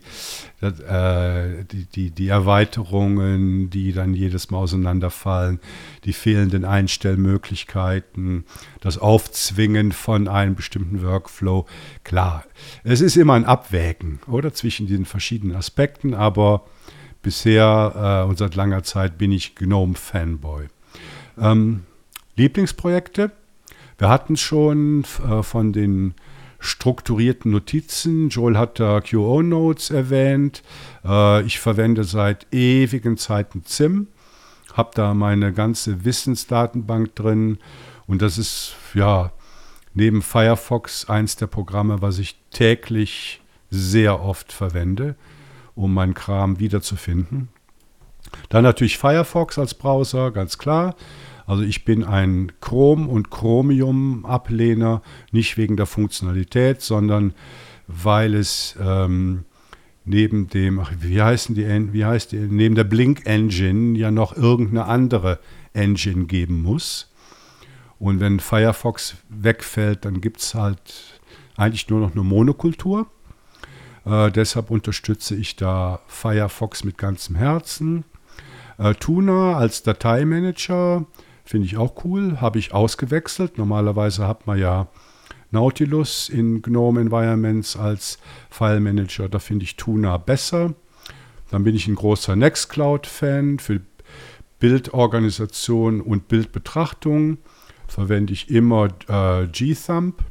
äh, 0.60 1.64
die, 1.70 1.86
die, 1.86 2.10
die 2.10 2.28
Erweiterungen, 2.28 3.70
die 3.70 3.92
dann 3.92 4.14
jedes 4.14 4.50
Mal 4.50 4.58
auseinanderfallen, 4.58 5.60
die 6.04 6.12
fehlenden 6.12 6.64
Einstellmöglichkeiten, 6.64 8.44
das 8.80 8.98
Aufzwingen 8.98 9.92
von 9.92 10.28
einem 10.28 10.54
bestimmten 10.54 11.02
Workflow. 11.02 11.66
Klar, 12.04 12.44
es 12.84 13.00
ist 13.00 13.16
immer 13.16 13.34
ein 13.34 13.44
Abwägen, 13.44 14.20
oder 14.26 14.52
zwischen 14.52 14.86
diesen 14.86 15.04
verschiedenen 15.04 15.56
Aspekten, 15.56 16.14
aber 16.14 16.64
bisher 17.22 18.24
äh, 18.24 18.28
und 18.28 18.38
seit 18.38 18.54
langer 18.54 18.82
Zeit 18.82 19.18
bin 19.18 19.32
ich 19.32 19.54
GNOME-Fanboy. 19.54 20.68
Ähm, 21.40 21.84
Lieblingsprojekte? 22.38 23.32
Wir 23.98 24.08
hatten 24.08 24.36
schon 24.36 25.04
äh, 25.28 25.42
von 25.42 25.72
den 25.72 26.14
strukturierten 26.60 27.50
Notizen. 27.50 28.28
Joel 28.30 28.56
hat 28.56 28.80
da 28.80 29.00
QO-Notes 29.00 29.90
erwähnt. 29.90 30.62
Äh, 31.04 31.42
ich 31.42 31.58
verwende 31.58 32.04
seit 32.04 32.46
ewigen 32.52 33.16
Zeiten 33.16 33.64
ZIM, 33.64 34.08
habe 34.72 34.90
da 34.94 35.14
meine 35.14 35.52
ganze 35.52 36.04
Wissensdatenbank 36.04 37.14
drin 37.14 37.58
und 38.06 38.22
das 38.22 38.38
ist 38.38 38.76
ja 38.94 39.32
neben 39.94 40.22
Firefox 40.22 41.08
eins 41.08 41.36
der 41.36 41.48
Programme, 41.48 42.00
was 42.02 42.18
ich 42.18 42.38
täglich 42.50 43.40
sehr 43.70 44.20
oft 44.20 44.52
verwende, 44.52 45.16
um 45.74 45.92
meinen 45.92 46.14
Kram 46.14 46.58
wiederzufinden. 46.58 47.48
Dann 48.48 48.62
natürlich 48.62 48.98
Firefox 48.98 49.58
als 49.58 49.74
Browser, 49.74 50.30
ganz 50.30 50.58
klar. 50.58 50.94
Also 51.48 51.62
ich 51.62 51.86
bin 51.86 52.04
ein 52.04 52.52
Chrome- 52.60 53.08
und 53.08 53.30
Chromium-Ablehner, 53.30 55.00
nicht 55.32 55.56
wegen 55.56 55.78
der 55.78 55.86
Funktionalität, 55.86 56.82
sondern 56.82 57.32
weil 57.86 58.34
es 58.34 58.76
ähm, 58.78 59.46
neben 60.04 60.48
dem, 60.48 60.78
ach, 60.78 60.92
wie 61.00 61.22
heißen 61.22 61.54
die, 61.54 61.92
wie 61.94 62.04
heißt 62.04 62.32
die, 62.32 62.36
neben 62.36 62.74
der 62.74 62.84
Blink 62.84 63.24
Engine 63.24 63.96
ja 63.98 64.10
noch 64.10 64.36
irgendeine 64.36 64.84
andere 64.84 65.38
Engine 65.72 66.26
geben 66.26 66.60
muss. 66.60 67.10
Und 67.98 68.20
wenn 68.20 68.40
Firefox 68.40 69.16
wegfällt, 69.30 70.04
dann 70.04 70.20
gibt 70.20 70.40
es 70.40 70.54
halt 70.54 71.18
eigentlich 71.56 71.88
nur 71.88 72.00
noch 72.00 72.12
eine 72.12 72.24
Monokultur. 72.24 73.06
Äh, 74.04 74.30
deshalb 74.32 74.70
unterstütze 74.70 75.34
ich 75.34 75.56
da 75.56 76.00
Firefox 76.08 76.84
mit 76.84 76.98
ganzem 76.98 77.36
Herzen. 77.36 78.04
Äh, 78.76 78.92
Tuna 78.96 79.56
als 79.56 79.82
Dateimanager 79.82 81.06
Finde 81.48 81.66
ich 81.66 81.78
auch 81.78 82.04
cool. 82.04 82.42
Habe 82.42 82.58
ich 82.58 82.74
ausgewechselt. 82.74 83.56
Normalerweise 83.56 84.28
hat 84.28 84.46
man 84.46 84.58
ja 84.58 84.88
Nautilus 85.50 86.28
in 86.28 86.60
GNOME 86.60 87.00
Environments 87.00 87.74
als 87.74 88.18
File 88.50 88.80
Manager. 88.80 89.30
Da 89.30 89.38
finde 89.38 89.64
ich 89.64 89.76
Tuna 89.76 90.18
besser. 90.18 90.74
Dann 91.50 91.64
bin 91.64 91.74
ich 91.74 91.88
ein 91.88 91.94
großer 91.94 92.36
Nextcloud-Fan 92.36 93.60
für 93.60 93.80
Bildorganisation 94.60 96.02
und 96.02 96.28
Bildbetrachtung. 96.28 97.38
Verwende 97.86 98.34
ich 98.34 98.50
immer 98.50 98.88
äh, 99.08 99.46
gthumb. 99.46 100.22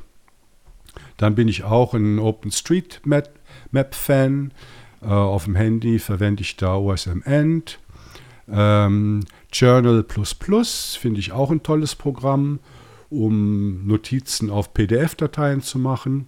Dann 1.17 1.34
bin 1.34 1.47
ich 1.47 1.63
auch 1.63 1.95
ein 1.95 2.19
OpenStreetMap-Fan. 2.19 4.53
Äh, 5.01 5.06
auf 5.08 5.45
dem 5.45 5.56
Handy 5.56 5.97
verwende 5.97 6.43
ich 6.43 6.58
da 6.58 6.75
OSM 6.75 7.23
End. 7.23 7.80
Ähm, 8.49 9.25
Journal 9.51 10.05
finde 10.99 11.19
ich 11.19 11.31
auch 11.31 11.51
ein 11.51 11.63
tolles 11.63 11.95
Programm, 11.95 12.60
um 13.10 13.88
Notizen 13.88 14.49
auf 14.49 14.73
PDF-Dateien 14.73 15.62
zu 15.62 15.79
machen. 15.79 16.27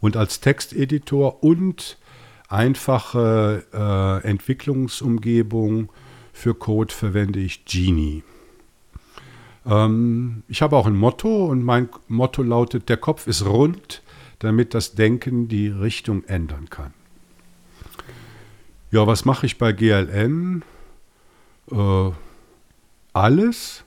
Und 0.00 0.16
als 0.16 0.40
Texteditor 0.40 1.42
und 1.42 1.98
einfache 2.48 3.64
äh, 3.72 4.28
Entwicklungsumgebung 4.28 5.90
für 6.32 6.54
Code 6.54 6.94
verwende 6.94 7.40
ich 7.40 7.64
Genie. 7.64 8.22
Ähm, 9.66 10.44
ich 10.48 10.62
habe 10.62 10.76
auch 10.76 10.86
ein 10.86 10.96
Motto 10.96 11.46
und 11.46 11.62
mein 11.62 11.88
Motto 12.06 12.42
lautet, 12.42 12.88
der 12.88 12.96
Kopf 12.96 13.26
ist 13.26 13.44
rund, 13.44 14.02
damit 14.38 14.72
das 14.72 14.94
Denken 14.94 15.48
die 15.48 15.68
Richtung 15.68 16.24
ändern 16.24 16.70
kann. 16.70 16.94
Ja, 18.90 19.06
was 19.06 19.24
mache 19.24 19.44
ich 19.44 19.58
bei 19.58 19.72
GLN? 19.72 20.62
Äh, 21.70 22.12
alles. 23.12 23.84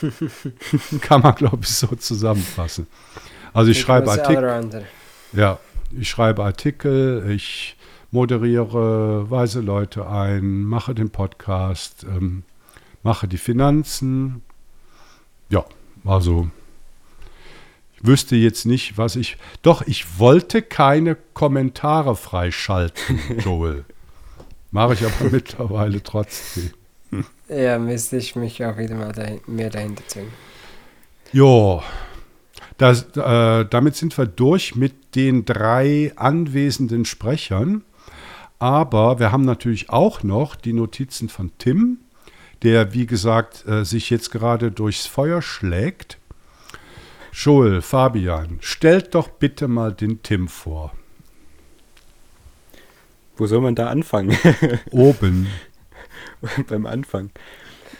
Kann 1.00 1.22
man, 1.22 1.34
glaube 1.34 1.60
ich, 1.62 1.70
so 1.70 1.86
zusammenfassen. 1.88 2.86
Also 3.52 3.70
ich, 3.70 3.78
ich 3.78 3.82
schreibe 3.82 4.10
Artikel. 4.10 4.86
Ja, 5.32 5.58
ich 5.98 6.08
schreibe 6.08 6.44
Artikel, 6.44 7.30
ich 7.30 7.76
moderiere, 8.10 9.30
weise 9.30 9.60
Leute 9.60 10.08
ein, 10.08 10.64
mache 10.64 10.94
den 10.94 11.10
Podcast, 11.10 12.04
ähm, 12.04 12.42
mache 13.02 13.28
die 13.28 13.38
Finanzen. 13.38 14.42
Ja, 15.48 15.64
also 16.04 16.50
ich 17.94 18.06
wüsste 18.06 18.36
jetzt 18.36 18.66
nicht, 18.66 18.98
was 18.98 19.16
ich. 19.16 19.36
Doch, 19.62 19.82
ich 19.86 20.18
wollte 20.18 20.62
keine 20.62 21.16
Kommentare 21.34 22.16
freischalten, 22.16 23.20
Joel. 23.38 23.84
Mache 24.70 24.94
ich 24.94 25.04
aber 25.04 25.30
mittlerweile 25.30 26.02
trotzdem. 26.02 26.70
Ja, 27.48 27.78
müsste 27.78 28.16
ich 28.16 28.34
mich 28.36 28.64
auch 28.64 28.76
wieder 28.76 28.94
mal 28.96 29.12
dahin, 29.12 29.40
mehr 29.46 29.70
dahinter 29.70 30.02
zwingen. 30.08 30.32
Jo, 31.32 31.82
das, 32.78 33.16
äh, 33.16 33.64
damit 33.64 33.96
sind 33.96 34.16
wir 34.18 34.26
durch 34.26 34.74
mit 34.74 35.14
den 35.14 35.44
drei 35.44 36.12
anwesenden 36.16 37.04
Sprechern. 37.04 37.82
Aber 38.58 39.18
wir 39.18 39.32
haben 39.32 39.44
natürlich 39.44 39.90
auch 39.90 40.22
noch 40.22 40.56
die 40.56 40.72
Notizen 40.72 41.28
von 41.28 41.52
Tim, 41.58 41.98
der, 42.62 42.94
wie 42.94 43.06
gesagt, 43.06 43.66
äh, 43.66 43.84
sich 43.84 44.08
jetzt 44.10 44.30
gerade 44.30 44.70
durchs 44.70 45.06
Feuer 45.06 45.42
schlägt. 45.42 46.18
Joel, 47.32 47.82
Fabian, 47.82 48.58
stellt 48.60 49.14
doch 49.14 49.28
bitte 49.28 49.68
mal 49.68 49.92
den 49.92 50.22
Tim 50.22 50.48
vor. 50.48 50.92
Wo 53.36 53.46
soll 53.46 53.60
man 53.60 53.74
da 53.74 53.88
anfangen? 53.88 54.36
Oben. 54.90 55.48
Beim 56.68 56.86
Anfang. 56.86 57.30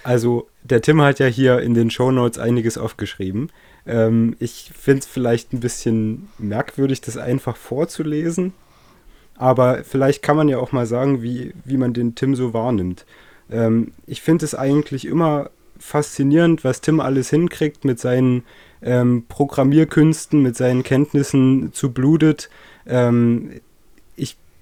Also, 0.03 0.49
der 0.63 0.83
Tim 0.83 1.01
hat 1.03 1.19
ja 1.19 1.27
hier 1.27 1.61
in 1.61 1.75
den 1.75 1.91
Show 1.91 2.11
Notes 2.11 2.39
einiges 2.39 2.79
aufgeschrieben. 2.79 3.51
Ähm, 3.87 4.37
ich 4.39 4.71
finde 4.77 5.01
es 5.01 5.07
vielleicht 5.07 5.53
ein 5.53 5.61
bisschen 5.61 6.29
merkwürdig, 6.39 7.01
das 7.01 7.17
einfach 7.17 7.57
vorzulesen. 7.57 8.53
Aber 9.37 9.85
vielleicht 9.85 10.23
kann 10.23 10.37
man 10.37 10.49
ja 10.49 10.59
auch 10.59 10.73
mal 10.73 10.87
sagen, 10.87 11.23
wie, 11.23 11.53
wie 11.65 11.77
man 11.77 11.93
den 11.93 12.15
Tim 12.15 12.35
so 12.35 12.55
wahrnimmt. 12.55 13.05
Ähm, 13.51 13.93
ich 14.07 14.23
finde 14.23 14.45
es 14.45 14.55
eigentlich 14.55 15.07
immer 15.07 15.51
faszinierend, 15.79 16.65
was 16.65 16.81
Tim 16.81 17.01
alles 17.01 17.31
hinkriegt 17.31 17.85
mit 17.85 18.01
seinen 18.01 18.45
ähm, 18.83 19.25
Programmierkünsten, 19.29 20.41
mit 20.41 20.57
seinen 20.57 20.83
Kenntnissen 20.83 21.73
zu 21.73 21.93
Blutet. 21.93 22.49
Ähm, 22.87 23.61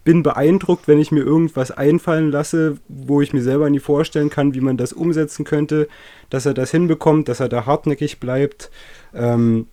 bin 0.05 0.23
beeindruckt, 0.23 0.87
wenn 0.87 1.01
ich 1.01 1.11
mir 1.11 1.23
irgendwas 1.23 1.71
einfallen 1.71 2.31
lasse, 2.31 2.77
wo 2.89 3.23
ich 3.23 3.33
mir 3.33 3.43
selber 3.43 3.69
nie 3.71 3.81
vorstellen 3.81 4.31
kann, 4.31 4.55
wie 4.55 4.61
man 4.61 4.77
das 4.77 4.93
umsetzen 4.93 5.45
könnte, 5.45 5.89
dass 6.31 6.47
er 6.47 6.55
das 6.55 6.71
hinbekommt, 6.71 7.29
dass 7.29 7.41
er 7.41 7.49
da 7.49 7.67
hartnäckig 7.67 8.21
bleibt. 8.21 8.71
Ähm, 9.15 9.67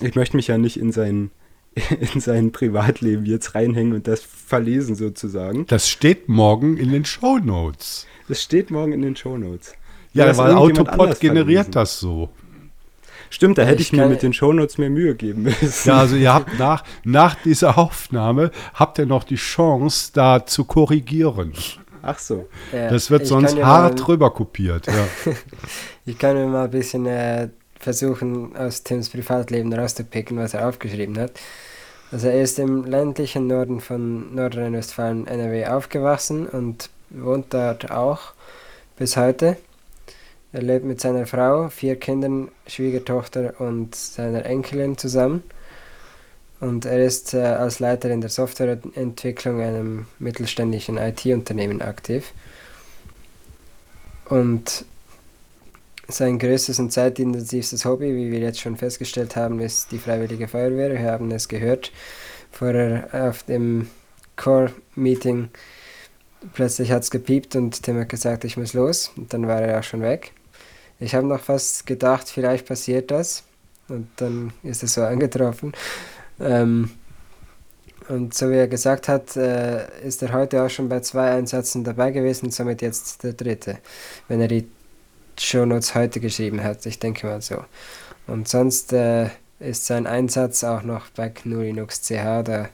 ich 0.00 0.14
möchte 0.14 0.36
mich 0.36 0.48
ja 0.48 0.58
nicht 0.58 0.78
in 0.78 0.90
sein, 0.90 1.30
in 2.14 2.20
sein 2.20 2.50
Privatleben 2.50 3.26
jetzt 3.26 3.54
reinhängen 3.54 3.92
und 3.92 4.08
das 4.08 4.22
verlesen 4.22 4.94
sozusagen. 4.94 5.66
Das 5.66 5.88
steht 5.88 6.28
morgen 6.28 6.78
in 6.78 6.90
den 6.90 7.04
Show 7.04 7.38
Notes. 7.38 8.06
Das 8.26 8.42
steht 8.42 8.70
morgen 8.70 8.92
in 8.92 9.02
den 9.02 9.16
Show 9.16 9.36
Notes. 9.36 9.74
Ja, 10.14 10.36
weil 10.36 10.54
Autopod 10.54 11.20
generiert 11.20 11.76
das 11.76 12.00
so. 12.00 12.30
Stimmt, 13.30 13.58
da 13.58 13.62
hätte 13.62 13.82
ich, 13.82 13.92
ich 13.92 13.98
mir 13.98 14.06
mit 14.06 14.22
den 14.22 14.32
Shownotes 14.32 14.78
mehr 14.78 14.90
Mühe 14.90 15.14
geben 15.14 15.42
müssen. 15.42 15.88
Ja, 15.88 15.98
also 15.98 16.16
ihr 16.16 16.32
habt 16.32 16.58
nach, 16.58 16.84
nach 17.04 17.34
dieser 17.36 17.78
Aufnahme, 17.78 18.50
habt 18.74 18.98
ihr 18.98 19.06
noch 19.06 19.24
die 19.24 19.36
Chance, 19.36 20.10
da 20.14 20.46
zu 20.46 20.64
korrigieren. 20.64 21.52
Ach 22.02 22.18
so. 22.18 22.48
Ja, 22.72 22.88
das 22.88 23.10
wird 23.10 23.26
sonst 23.26 23.62
hart 23.62 24.06
drüber 24.06 24.30
kopiert. 24.30 24.86
Ja. 24.86 25.06
ich 26.06 26.18
kann 26.18 26.36
mir 26.36 26.46
mal 26.46 26.64
ein 26.64 26.70
bisschen 26.70 27.06
äh, 27.06 27.48
versuchen, 27.78 28.56
aus 28.56 28.82
Tims 28.82 29.10
Privatleben 29.10 29.72
rauszupicken, 29.72 30.38
was 30.38 30.54
er 30.54 30.68
aufgeschrieben 30.68 31.18
hat. 31.18 31.32
Also 32.10 32.28
er 32.28 32.40
ist 32.40 32.58
im 32.58 32.84
ländlichen 32.84 33.46
Norden 33.46 33.80
von 33.80 34.34
Nordrhein-Westfalen 34.34 35.26
NRW 35.26 35.66
aufgewachsen 35.66 36.46
und 36.46 36.88
wohnt 37.10 37.52
dort 37.52 37.90
auch 37.90 38.32
bis 38.96 39.16
heute. 39.16 39.56
Er 40.52 40.62
lebt 40.62 40.84
mit 40.84 41.00
seiner 41.00 41.26
Frau, 41.26 41.68
vier 41.68 41.96
Kindern, 41.96 42.48
Schwiegertochter 42.66 43.60
und 43.60 43.94
seiner 43.94 44.46
Enkelin 44.46 44.96
zusammen. 44.96 45.42
Und 46.60 46.86
er 46.86 47.04
ist 47.04 47.34
äh, 47.34 47.42
als 47.42 47.78
Leiter 47.78 48.10
in 48.10 48.20
der 48.20 48.30
Softwareentwicklung 48.30 49.60
einem 49.60 50.06
mittelständischen 50.18 50.96
IT-Unternehmen 50.96 51.82
aktiv. 51.82 52.32
Und 54.28 54.84
sein 56.08 56.38
größtes 56.38 56.78
und 56.78 56.92
zeitintensivstes 56.92 57.84
Hobby, 57.84 58.16
wie 58.16 58.32
wir 58.32 58.40
jetzt 58.40 58.60
schon 58.60 58.76
festgestellt 58.76 59.36
haben, 59.36 59.60
ist 59.60 59.92
die 59.92 59.98
Freiwillige 59.98 60.48
Feuerwehr. 60.48 60.90
Wir 60.90 61.02
haben 61.02 61.30
es 61.30 61.48
gehört 61.48 61.92
vorher 62.50 63.08
auf 63.12 63.42
dem 63.42 63.88
Core-Meeting. 64.36 65.50
Plötzlich 66.54 66.90
hat 66.90 67.02
es 67.02 67.10
gepiept 67.10 67.54
und 67.56 67.82
Tim 67.82 68.00
hat 68.00 68.08
gesagt, 68.08 68.44
ich 68.44 68.56
muss 68.56 68.72
los. 68.72 69.12
Und 69.16 69.32
dann 69.32 69.46
war 69.46 69.60
er 69.60 69.78
auch 69.78 69.84
schon 69.84 70.00
weg. 70.00 70.32
Ich 71.00 71.14
habe 71.14 71.26
noch 71.26 71.40
fast 71.40 71.86
gedacht, 71.86 72.28
vielleicht 72.28 72.66
passiert 72.66 73.10
das. 73.10 73.44
Und 73.88 74.08
dann 74.16 74.52
ist 74.62 74.82
es 74.82 74.94
so 74.94 75.02
eingetroffen. 75.02 75.72
Ähm, 76.40 76.90
Und 78.08 78.32
so 78.34 78.50
wie 78.50 78.56
er 78.56 78.68
gesagt 78.68 79.08
hat, 79.08 79.36
äh, 79.36 79.86
ist 80.06 80.22
er 80.22 80.32
heute 80.32 80.62
auch 80.62 80.70
schon 80.70 80.88
bei 80.88 81.00
zwei 81.00 81.30
Einsätzen 81.32 81.84
dabei 81.84 82.10
gewesen, 82.10 82.50
somit 82.50 82.80
jetzt 82.82 83.22
der 83.22 83.34
dritte, 83.34 83.78
wenn 84.28 84.40
er 84.40 84.48
die 84.48 84.66
Shownotes 85.38 85.94
heute 85.94 86.20
geschrieben 86.20 86.62
hat. 86.62 86.86
Ich 86.86 86.98
denke 86.98 87.26
mal 87.26 87.42
so. 87.42 87.64
Und 88.26 88.48
sonst 88.48 88.92
äh, 88.92 89.28
ist 89.60 89.86
sein 89.86 90.06
Einsatz 90.06 90.64
auch 90.64 90.82
noch 90.82 91.10
bei 91.10 91.28
GNU 91.28 91.60
Linux 91.62 92.02
CH. 92.02 92.42
Da 92.44 92.70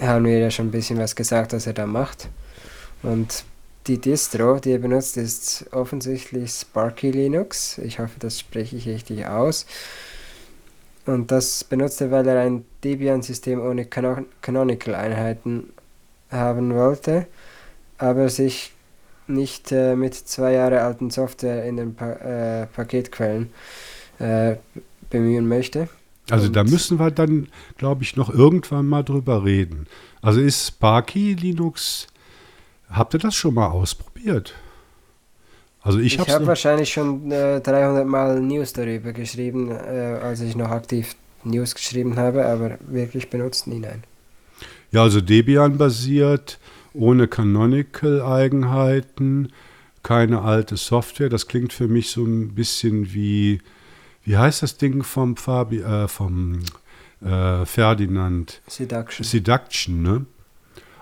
haben 0.00 0.24
wir 0.26 0.38
ja 0.38 0.50
schon 0.50 0.68
ein 0.68 0.70
bisschen 0.72 0.98
was 0.98 1.16
gesagt, 1.16 1.52
was 1.52 1.66
er 1.66 1.72
da 1.74 1.86
macht. 1.86 2.28
Und 3.02 3.44
die 3.86 4.00
Distro, 4.00 4.58
die 4.58 4.72
er 4.72 4.78
benutzt, 4.78 5.16
ist 5.16 5.66
offensichtlich 5.72 6.50
Sparky 6.50 7.10
Linux. 7.10 7.78
Ich 7.78 7.98
hoffe, 7.98 8.18
das 8.18 8.40
spreche 8.40 8.76
ich 8.76 8.88
richtig 8.88 9.26
aus. 9.26 9.66
Und 11.06 11.30
das 11.30 11.62
benutzt 11.62 12.00
er, 12.00 12.10
weil 12.10 12.26
er 12.26 12.40
ein 12.40 12.64
Debian-System 12.82 13.60
ohne 13.60 13.84
Canon 13.84 14.26
Canonical-Einheiten 14.42 15.70
haben 16.30 16.74
wollte, 16.74 17.26
aber 17.98 18.28
sich 18.28 18.72
nicht 19.28 19.70
äh, 19.70 19.94
mit 19.94 20.14
zwei 20.14 20.52
Jahre 20.52 20.82
alten 20.82 21.10
Software 21.10 21.64
in 21.64 21.76
den 21.76 21.94
pa 21.94 22.12
äh, 22.12 22.66
Paketquellen 22.66 23.50
äh, 24.18 24.56
bemühen 25.10 25.46
möchte. 25.48 25.88
Also 26.28 26.48
da 26.48 26.64
müssen 26.64 26.98
wir 26.98 27.12
dann, 27.12 27.48
glaube 27.78 28.02
ich, 28.02 28.16
noch 28.16 28.30
irgendwann 28.30 28.86
mal 28.86 29.04
drüber 29.04 29.44
reden. 29.44 29.86
Also 30.22 30.40
ist 30.40 30.66
Sparky 30.66 31.34
Linux, 31.34 32.08
habt 32.90 33.14
ihr 33.14 33.20
das 33.20 33.34
schon 33.34 33.54
mal 33.54 33.68
ausprobiert? 33.68 34.52
Also 35.82 35.98
ich, 36.00 36.18
ich 36.18 36.28
habe 36.28 36.46
wahrscheinlich 36.46 36.92
schon 36.92 37.30
äh, 37.30 37.60
300 37.60 38.06
Mal 38.06 38.40
News 38.40 38.72
darüber 38.72 39.12
geschrieben, 39.12 39.70
äh, 39.70 40.18
als 40.22 40.40
ich 40.40 40.56
noch 40.56 40.70
aktiv 40.70 41.14
News 41.44 41.74
geschrieben 41.74 42.16
habe, 42.16 42.46
aber 42.46 42.78
wirklich 42.80 43.28
benutzt 43.30 43.68
nie, 43.68 43.78
nein. 43.78 44.02
Ja, 44.90 45.02
also 45.02 45.20
Debian 45.20 45.78
basiert, 45.78 46.58
ohne 46.92 47.28
Canonical-Eigenheiten, 47.28 49.52
keine 50.02 50.42
alte 50.42 50.76
Software. 50.76 51.28
Das 51.28 51.46
klingt 51.46 51.72
für 51.72 51.86
mich 51.86 52.10
so 52.10 52.24
ein 52.24 52.54
bisschen 52.54 53.12
wie 53.12 53.60
wie 54.26 54.36
heißt 54.36 54.62
das 54.62 54.76
Ding 54.76 55.04
vom, 55.04 55.36
Fabi, 55.36 55.78
äh, 55.78 56.08
vom 56.08 56.58
äh, 57.24 57.64
Ferdinand? 57.64 58.60
Seduction. 58.66 59.24
Seduction, 59.24 60.02
ne? 60.02 60.26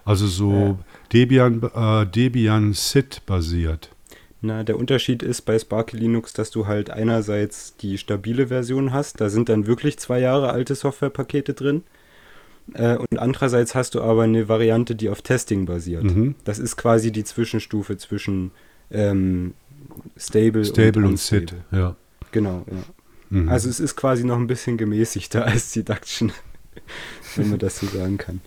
Also 0.04 0.26
so 0.26 0.52
ja. 0.52 0.78
Debian, 1.12 1.62
äh, 1.74 2.06
Debian 2.06 2.72
SID 2.72 3.22
basiert. 3.26 3.90
Na, 4.40 4.62
der 4.62 4.78
Unterschied 4.78 5.22
ist 5.22 5.42
bei 5.42 5.58
Sparky 5.58 5.96
Linux, 5.96 6.34
dass 6.34 6.50
du 6.50 6.66
halt 6.66 6.90
einerseits 6.90 7.76
die 7.76 7.96
stabile 7.96 8.48
Version 8.48 8.92
hast, 8.92 9.20
da 9.20 9.30
sind 9.30 9.48
dann 9.48 9.66
wirklich 9.66 9.98
zwei 9.98 10.20
Jahre 10.20 10.50
alte 10.50 10.74
Softwarepakete 10.74 11.54
drin. 11.54 11.82
Äh, 12.74 12.96
und 12.96 13.18
andererseits 13.18 13.74
hast 13.74 13.94
du 13.94 14.02
aber 14.02 14.24
eine 14.24 14.48
Variante, 14.48 14.94
die 14.94 15.08
auf 15.08 15.22
Testing 15.22 15.66
basiert. 15.66 16.04
Mhm. 16.04 16.34
Das 16.44 16.58
ist 16.58 16.76
quasi 16.76 17.10
die 17.10 17.24
Zwischenstufe 17.24 17.96
zwischen 17.96 18.50
ähm, 18.90 19.54
Stable, 20.16 20.64
Stable 20.64 21.02
und, 21.02 21.12
und 21.12 21.16
SID. 21.18 21.54
Ja. 21.72 21.96
Genau, 22.32 22.64
ja. 22.70 22.84
Mhm. 23.30 23.48
Also 23.48 23.68
es 23.68 23.80
ist 23.80 23.96
quasi 23.96 24.24
noch 24.24 24.36
ein 24.36 24.46
bisschen 24.46 24.76
gemäßigter 24.76 25.44
als 25.46 25.72
Deduction, 25.72 26.32
wenn 27.36 27.50
man 27.50 27.58
das 27.58 27.78
so 27.78 27.86
sagen 27.86 28.18
kann. 28.18 28.40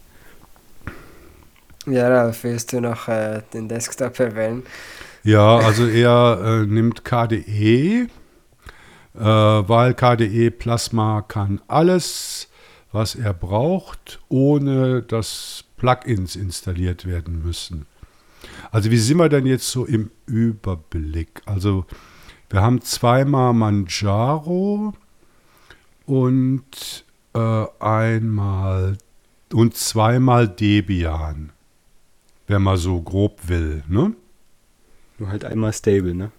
Ja, 1.87 2.31
willst 2.43 2.73
du 2.73 2.81
noch 2.81 3.07
äh, 3.07 3.41
den 3.53 3.69
Desktop 3.69 4.19
erwähnen? 4.19 4.63
Ja, 5.23 5.57
also 5.57 5.87
er 5.87 6.39
äh, 6.43 6.65
nimmt 6.65 7.05
KDE, 7.05 8.01
äh, 8.03 8.09
weil 9.19 9.93
KDE 9.93 10.51
Plasma 10.51 11.21
kann 11.21 11.61
alles, 11.69 12.49
was 12.91 13.15
er 13.15 13.33
braucht, 13.33 14.19
ohne 14.27 15.01
dass 15.01 15.63
Plugins 15.77 16.35
installiert 16.35 17.05
werden 17.05 17.41
müssen. 17.41 17.85
Also 18.71 18.91
wie 18.91 18.97
sind 18.97 19.17
wir 19.17 19.29
denn 19.29 19.45
jetzt 19.45 19.71
so 19.71 19.85
im 19.85 20.11
Überblick? 20.25 21.41
Also 21.45 21.85
wir 22.49 22.61
haben 22.61 22.81
zweimal 22.81 23.53
Manjaro 23.53 24.93
und 26.05 27.05
äh, 27.33 27.65
einmal 27.79 28.97
und 29.53 29.75
zweimal 29.75 30.49
Debian. 30.49 31.53
Wenn 32.47 32.61
man 32.61 32.77
so 32.77 33.01
grob 33.01 33.47
will, 33.47 33.83
ne? 33.87 34.13
Nur 35.19 35.29
halt 35.29 35.43
einmal 35.43 35.73
Stable, 35.73 36.15
ne? 36.15 36.31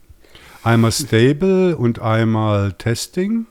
Einmal 0.63 0.93
Stable 0.93 1.77
und 1.77 2.01
einmal 2.01 2.73
Testing. 2.73 3.47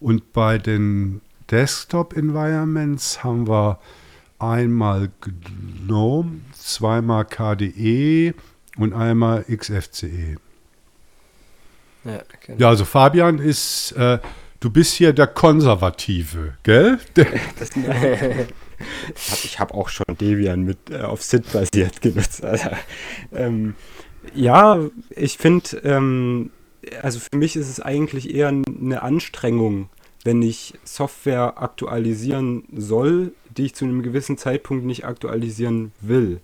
Und 0.00 0.32
bei 0.32 0.58
den 0.58 1.20
Desktop-Environments 1.50 3.22
haben 3.22 3.46
wir 3.46 3.78
einmal 4.38 5.10
GNOME, 5.20 6.40
zweimal 6.52 7.24
KDE 7.24 8.34
und 8.76 8.94
einmal 8.94 9.44
XFCE. 9.44 10.36
Ja, 12.04 12.22
genau. 12.44 12.58
ja 12.58 12.68
also 12.68 12.84
Fabian 12.84 13.38
ist, 13.38 13.92
äh, 13.92 14.18
du 14.58 14.70
bist 14.70 14.94
hier 14.94 15.12
der 15.12 15.28
Konservative, 15.28 16.54
gell? 16.62 16.98
ich 19.44 19.58
habe 19.58 19.74
auch 19.74 19.88
schon 19.88 20.06
Debian 20.20 20.62
mit 20.62 20.90
äh, 20.90 21.02
auf 21.02 21.22
SID 21.22 21.52
basiert 21.52 22.00
genutzt. 22.02 22.44
Also, 22.44 22.70
ähm, 23.32 23.74
ja, 24.34 24.78
ich 25.10 25.38
finde, 25.38 25.76
ähm, 25.84 26.50
also 27.00 27.20
für 27.20 27.36
mich 27.36 27.56
ist 27.56 27.68
es 27.68 27.80
eigentlich 27.80 28.34
eher 28.34 28.48
eine 28.48 29.02
Anstrengung, 29.02 29.88
wenn 30.24 30.42
ich 30.42 30.74
Software 30.84 31.60
aktualisieren 31.60 32.64
soll, 32.74 33.32
die 33.56 33.66
ich 33.66 33.74
zu 33.74 33.84
einem 33.84 34.02
gewissen 34.02 34.38
Zeitpunkt 34.38 34.84
nicht 34.84 35.04
aktualisieren 35.04 35.92
will. 36.00 36.40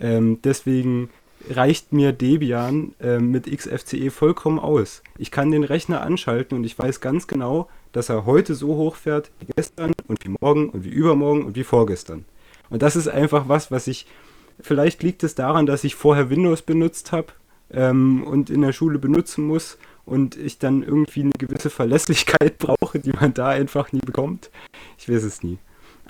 Ähm, 0.00 0.40
deswegen 0.42 1.10
reicht 1.48 1.92
mir 1.92 2.12
Debian 2.12 2.94
äh, 3.00 3.18
mit 3.18 3.46
XFCE 3.46 4.10
vollkommen 4.10 4.58
aus. 4.58 5.02
Ich 5.18 5.30
kann 5.30 5.50
den 5.50 5.64
Rechner 5.64 6.02
anschalten 6.02 6.56
und 6.56 6.64
ich 6.64 6.78
weiß 6.78 7.00
ganz 7.00 7.26
genau, 7.26 7.68
dass 7.92 8.08
er 8.08 8.26
heute 8.26 8.54
so 8.54 8.76
hochfährt 8.76 9.30
wie 9.40 9.52
gestern 9.56 9.92
und 10.06 10.24
wie 10.24 10.36
morgen 10.40 10.70
und 10.70 10.84
wie 10.84 10.90
übermorgen 10.90 11.44
und 11.44 11.56
wie 11.56 11.64
vorgestern. 11.64 12.24
Und 12.68 12.82
das 12.82 12.96
ist 12.96 13.08
einfach 13.08 13.48
was, 13.48 13.70
was 13.70 13.86
ich, 13.86 14.06
vielleicht 14.60 15.02
liegt 15.02 15.22
es 15.24 15.34
daran, 15.34 15.66
dass 15.66 15.84
ich 15.84 15.94
vorher 15.94 16.30
Windows 16.30 16.62
benutzt 16.62 17.12
habe 17.12 17.28
ähm, 17.72 18.22
und 18.24 18.50
in 18.50 18.62
der 18.62 18.72
Schule 18.72 18.98
benutzen 18.98 19.46
muss 19.46 19.78
und 20.04 20.36
ich 20.36 20.58
dann 20.58 20.82
irgendwie 20.82 21.22
eine 21.22 21.32
gewisse 21.38 21.70
Verlässlichkeit 21.70 22.58
brauche, 22.58 22.98
die 22.98 23.12
man 23.12 23.34
da 23.34 23.48
einfach 23.48 23.92
nie 23.92 24.00
bekommt. 24.00 24.50
Ich 24.98 25.08
weiß 25.08 25.22
es 25.24 25.42
nie. 25.42 25.58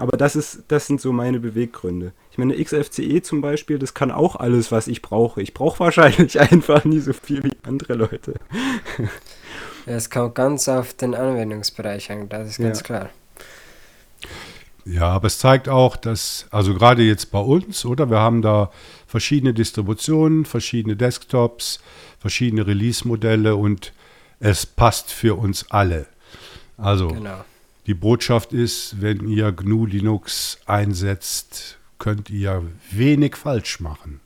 Aber 0.01 0.17
das, 0.17 0.35
ist, 0.35 0.63
das 0.69 0.87
sind 0.87 0.99
so 0.99 1.13
meine 1.13 1.41
Beweggründe. 1.41 2.13
Ich 2.33 2.39
meine, 2.39 2.57
XFCE 2.57 3.21
zum 3.21 3.43
Beispiel, 3.43 3.79
das 3.79 3.93
kann 3.93 4.11
auch 4.11 4.35
alles, 4.37 4.73
was 4.73 4.89
ich 4.89 5.03
brauche. 5.03 5.43
Ich 5.43 5.53
brauche 5.53 5.79
wahrscheinlich 5.81 6.41
einfach 6.53 6.87
nie 6.87 7.01
so 7.01 7.13
viel 7.13 7.45
wie 7.45 7.53
andere 7.63 7.95
Leute. 7.95 8.35
Es 9.87 10.11
kommt 10.11 10.35
ganz 10.35 10.69
auf 10.69 10.93
den 10.93 11.15
Anwendungsbereich 11.15 12.13
an, 12.13 12.29
das 12.29 12.51
ist 12.51 12.59
ganz 12.59 12.81
ja. 12.81 12.85
klar. 12.85 13.11
Ja, 14.85 15.09
aber 15.09 15.27
es 15.27 15.39
zeigt 15.39 15.71
auch, 15.71 15.97
dass, 15.97 16.47
also 16.51 16.75
gerade 16.75 17.03
jetzt 17.03 17.31
bei 17.31 17.41
uns, 17.41 17.87
oder? 17.87 18.11
Wir 18.11 18.19
haben 18.19 18.43
da 18.43 18.71
verschiedene 19.07 19.55
Distributionen, 19.55 20.45
verschiedene 20.45 20.97
Desktops, 20.97 21.81
verschiedene 22.19 22.67
Release-Modelle 22.67 23.57
und 23.57 23.95
es 24.39 24.67
passt 24.67 25.13
für 25.13 25.39
uns 25.39 25.71
alle. 25.71 26.07
Also 26.77 27.09
genau. 27.09 27.43
Die 27.91 27.95
Botschaft 27.95 28.53
ist, 28.53 29.03
wenn 29.03 29.27
ihr 29.27 29.51
GNU 29.51 29.85
Linux 29.85 30.61
einsetzt, 30.65 31.77
könnt 31.99 32.31
ihr 32.31 32.63
wenig 32.93 33.35
falsch 33.35 33.81
machen. 33.81 34.21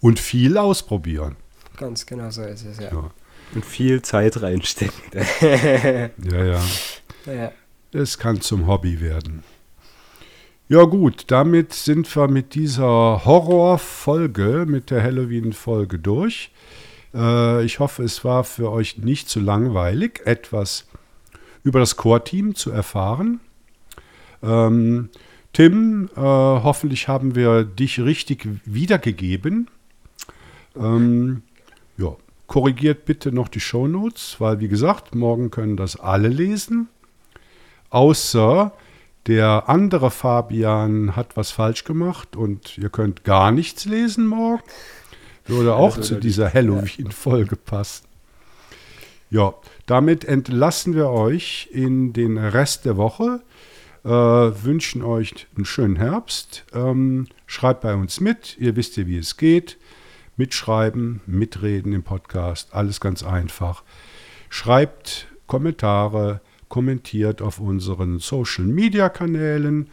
Und 0.00 0.18
viel 0.18 0.56
ausprobieren. 0.56 1.36
Ganz 1.76 2.06
genau 2.06 2.30
so 2.30 2.40
ist 2.44 2.64
es, 2.64 2.78
ja. 2.78 2.90
ja. 2.90 3.10
Und 3.54 3.66
viel 3.66 4.00
Zeit 4.00 4.40
reinstecken. 4.40 5.02
ja, 5.12 6.44
ja. 6.44 6.62
ja. 7.26 7.52
Es 7.92 8.16
kann 8.16 8.40
zum 8.40 8.66
Hobby 8.66 9.02
werden. 9.02 9.42
Ja 10.70 10.84
gut, 10.84 11.24
damit 11.26 11.74
sind 11.74 12.16
wir 12.16 12.26
mit 12.26 12.54
dieser 12.54 13.26
Horrorfolge, 13.26 14.64
mit 14.66 14.90
der 14.90 15.02
Halloween-Folge 15.02 15.98
durch. 15.98 16.50
Äh, 17.14 17.66
ich 17.66 17.80
hoffe, 17.80 18.02
es 18.02 18.24
war 18.24 18.44
für 18.44 18.72
euch 18.72 18.96
nicht 18.96 19.28
zu 19.28 19.40
langweilig, 19.40 20.22
etwas 20.24 20.86
über 21.62 21.80
das 21.80 21.96
Core-Team 21.96 22.54
zu 22.54 22.70
erfahren. 22.70 23.40
Ähm, 24.42 25.10
Tim, 25.52 26.08
äh, 26.16 26.20
hoffentlich 26.20 27.08
haben 27.08 27.34
wir 27.34 27.64
dich 27.64 28.00
richtig 28.00 28.48
wiedergegeben. 28.64 29.68
Ähm, 30.76 31.42
ja, 31.98 32.16
korrigiert 32.46 33.04
bitte 33.04 33.32
noch 33.32 33.48
die 33.48 33.60
Shownotes, 33.60 34.36
weil 34.38 34.60
wie 34.60 34.68
gesagt, 34.68 35.14
morgen 35.14 35.50
können 35.50 35.76
das 35.76 35.96
alle 36.00 36.28
lesen. 36.28 36.88
Außer 37.90 38.72
der 39.26 39.68
andere 39.68 40.10
Fabian 40.10 41.14
hat 41.14 41.36
was 41.36 41.50
falsch 41.50 41.84
gemacht 41.84 42.34
und 42.34 42.76
ihr 42.78 42.88
könnt 42.88 43.24
gar 43.24 43.52
nichts 43.52 43.84
lesen 43.84 44.26
morgen. 44.26 44.62
Würde 45.44 45.74
auch 45.74 46.00
zu 46.00 46.16
dieser 46.16 46.52
Halloween-Folge 46.52 47.56
passen. 47.56 48.06
Ja, 49.30 49.54
damit 49.92 50.24
entlassen 50.24 50.94
wir 50.94 51.10
euch 51.10 51.68
in 51.70 52.14
den 52.14 52.38
Rest 52.38 52.86
der 52.86 52.96
Woche. 52.96 53.42
Äh, 54.04 54.08
wünschen 54.08 55.02
euch 55.02 55.46
einen 55.54 55.66
schönen 55.66 55.96
Herbst. 55.96 56.64
Ähm, 56.72 57.26
schreibt 57.44 57.82
bei 57.82 57.94
uns 57.94 58.18
mit. 58.18 58.56
Ihr 58.56 58.74
wisst 58.74 58.96
ja, 58.96 59.06
wie 59.06 59.18
es 59.18 59.36
geht. 59.36 59.76
Mitschreiben, 60.38 61.20
mitreden 61.26 61.92
im 61.92 62.04
Podcast. 62.04 62.74
Alles 62.74 63.02
ganz 63.02 63.22
einfach. 63.22 63.82
Schreibt 64.48 65.26
Kommentare, 65.46 66.40
kommentiert 66.70 67.42
auf 67.42 67.60
unseren 67.60 68.18
Social 68.18 68.64
Media 68.64 69.10
Kanälen 69.10 69.90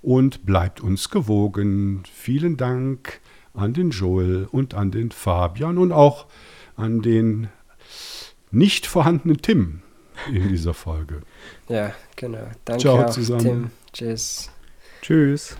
und 0.00 0.46
bleibt 0.46 0.80
uns 0.80 1.10
gewogen. 1.10 2.04
Vielen 2.10 2.56
Dank 2.56 3.20
an 3.52 3.74
den 3.74 3.90
Joel 3.90 4.48
und 4.50 4.72
an 4.72 4.90
den 4.90 5.10
Fabian 5.10 5.76
und 5.76 5.92
auch 5.92 6.24
an 6.74 7.02
den 7.02 7.48
nicht 8.52 8.86
vorhandenen 8.86 9.42
Tim 9.42 9.82
in 10.30 10.48
dieser 10.48 10.74
Folge. 10.74 11.22
Ja, 11.68 11.92
genau. 12.16 12.46
Danke 12.64 12.82
Ciao 12.82 13.02
auch, 13.02 13.10
zusammen. 13.10 13.42
Tim. 13.42 13.70
Tschüss. 13.92 14.50
Tschüss. 15.00 15.56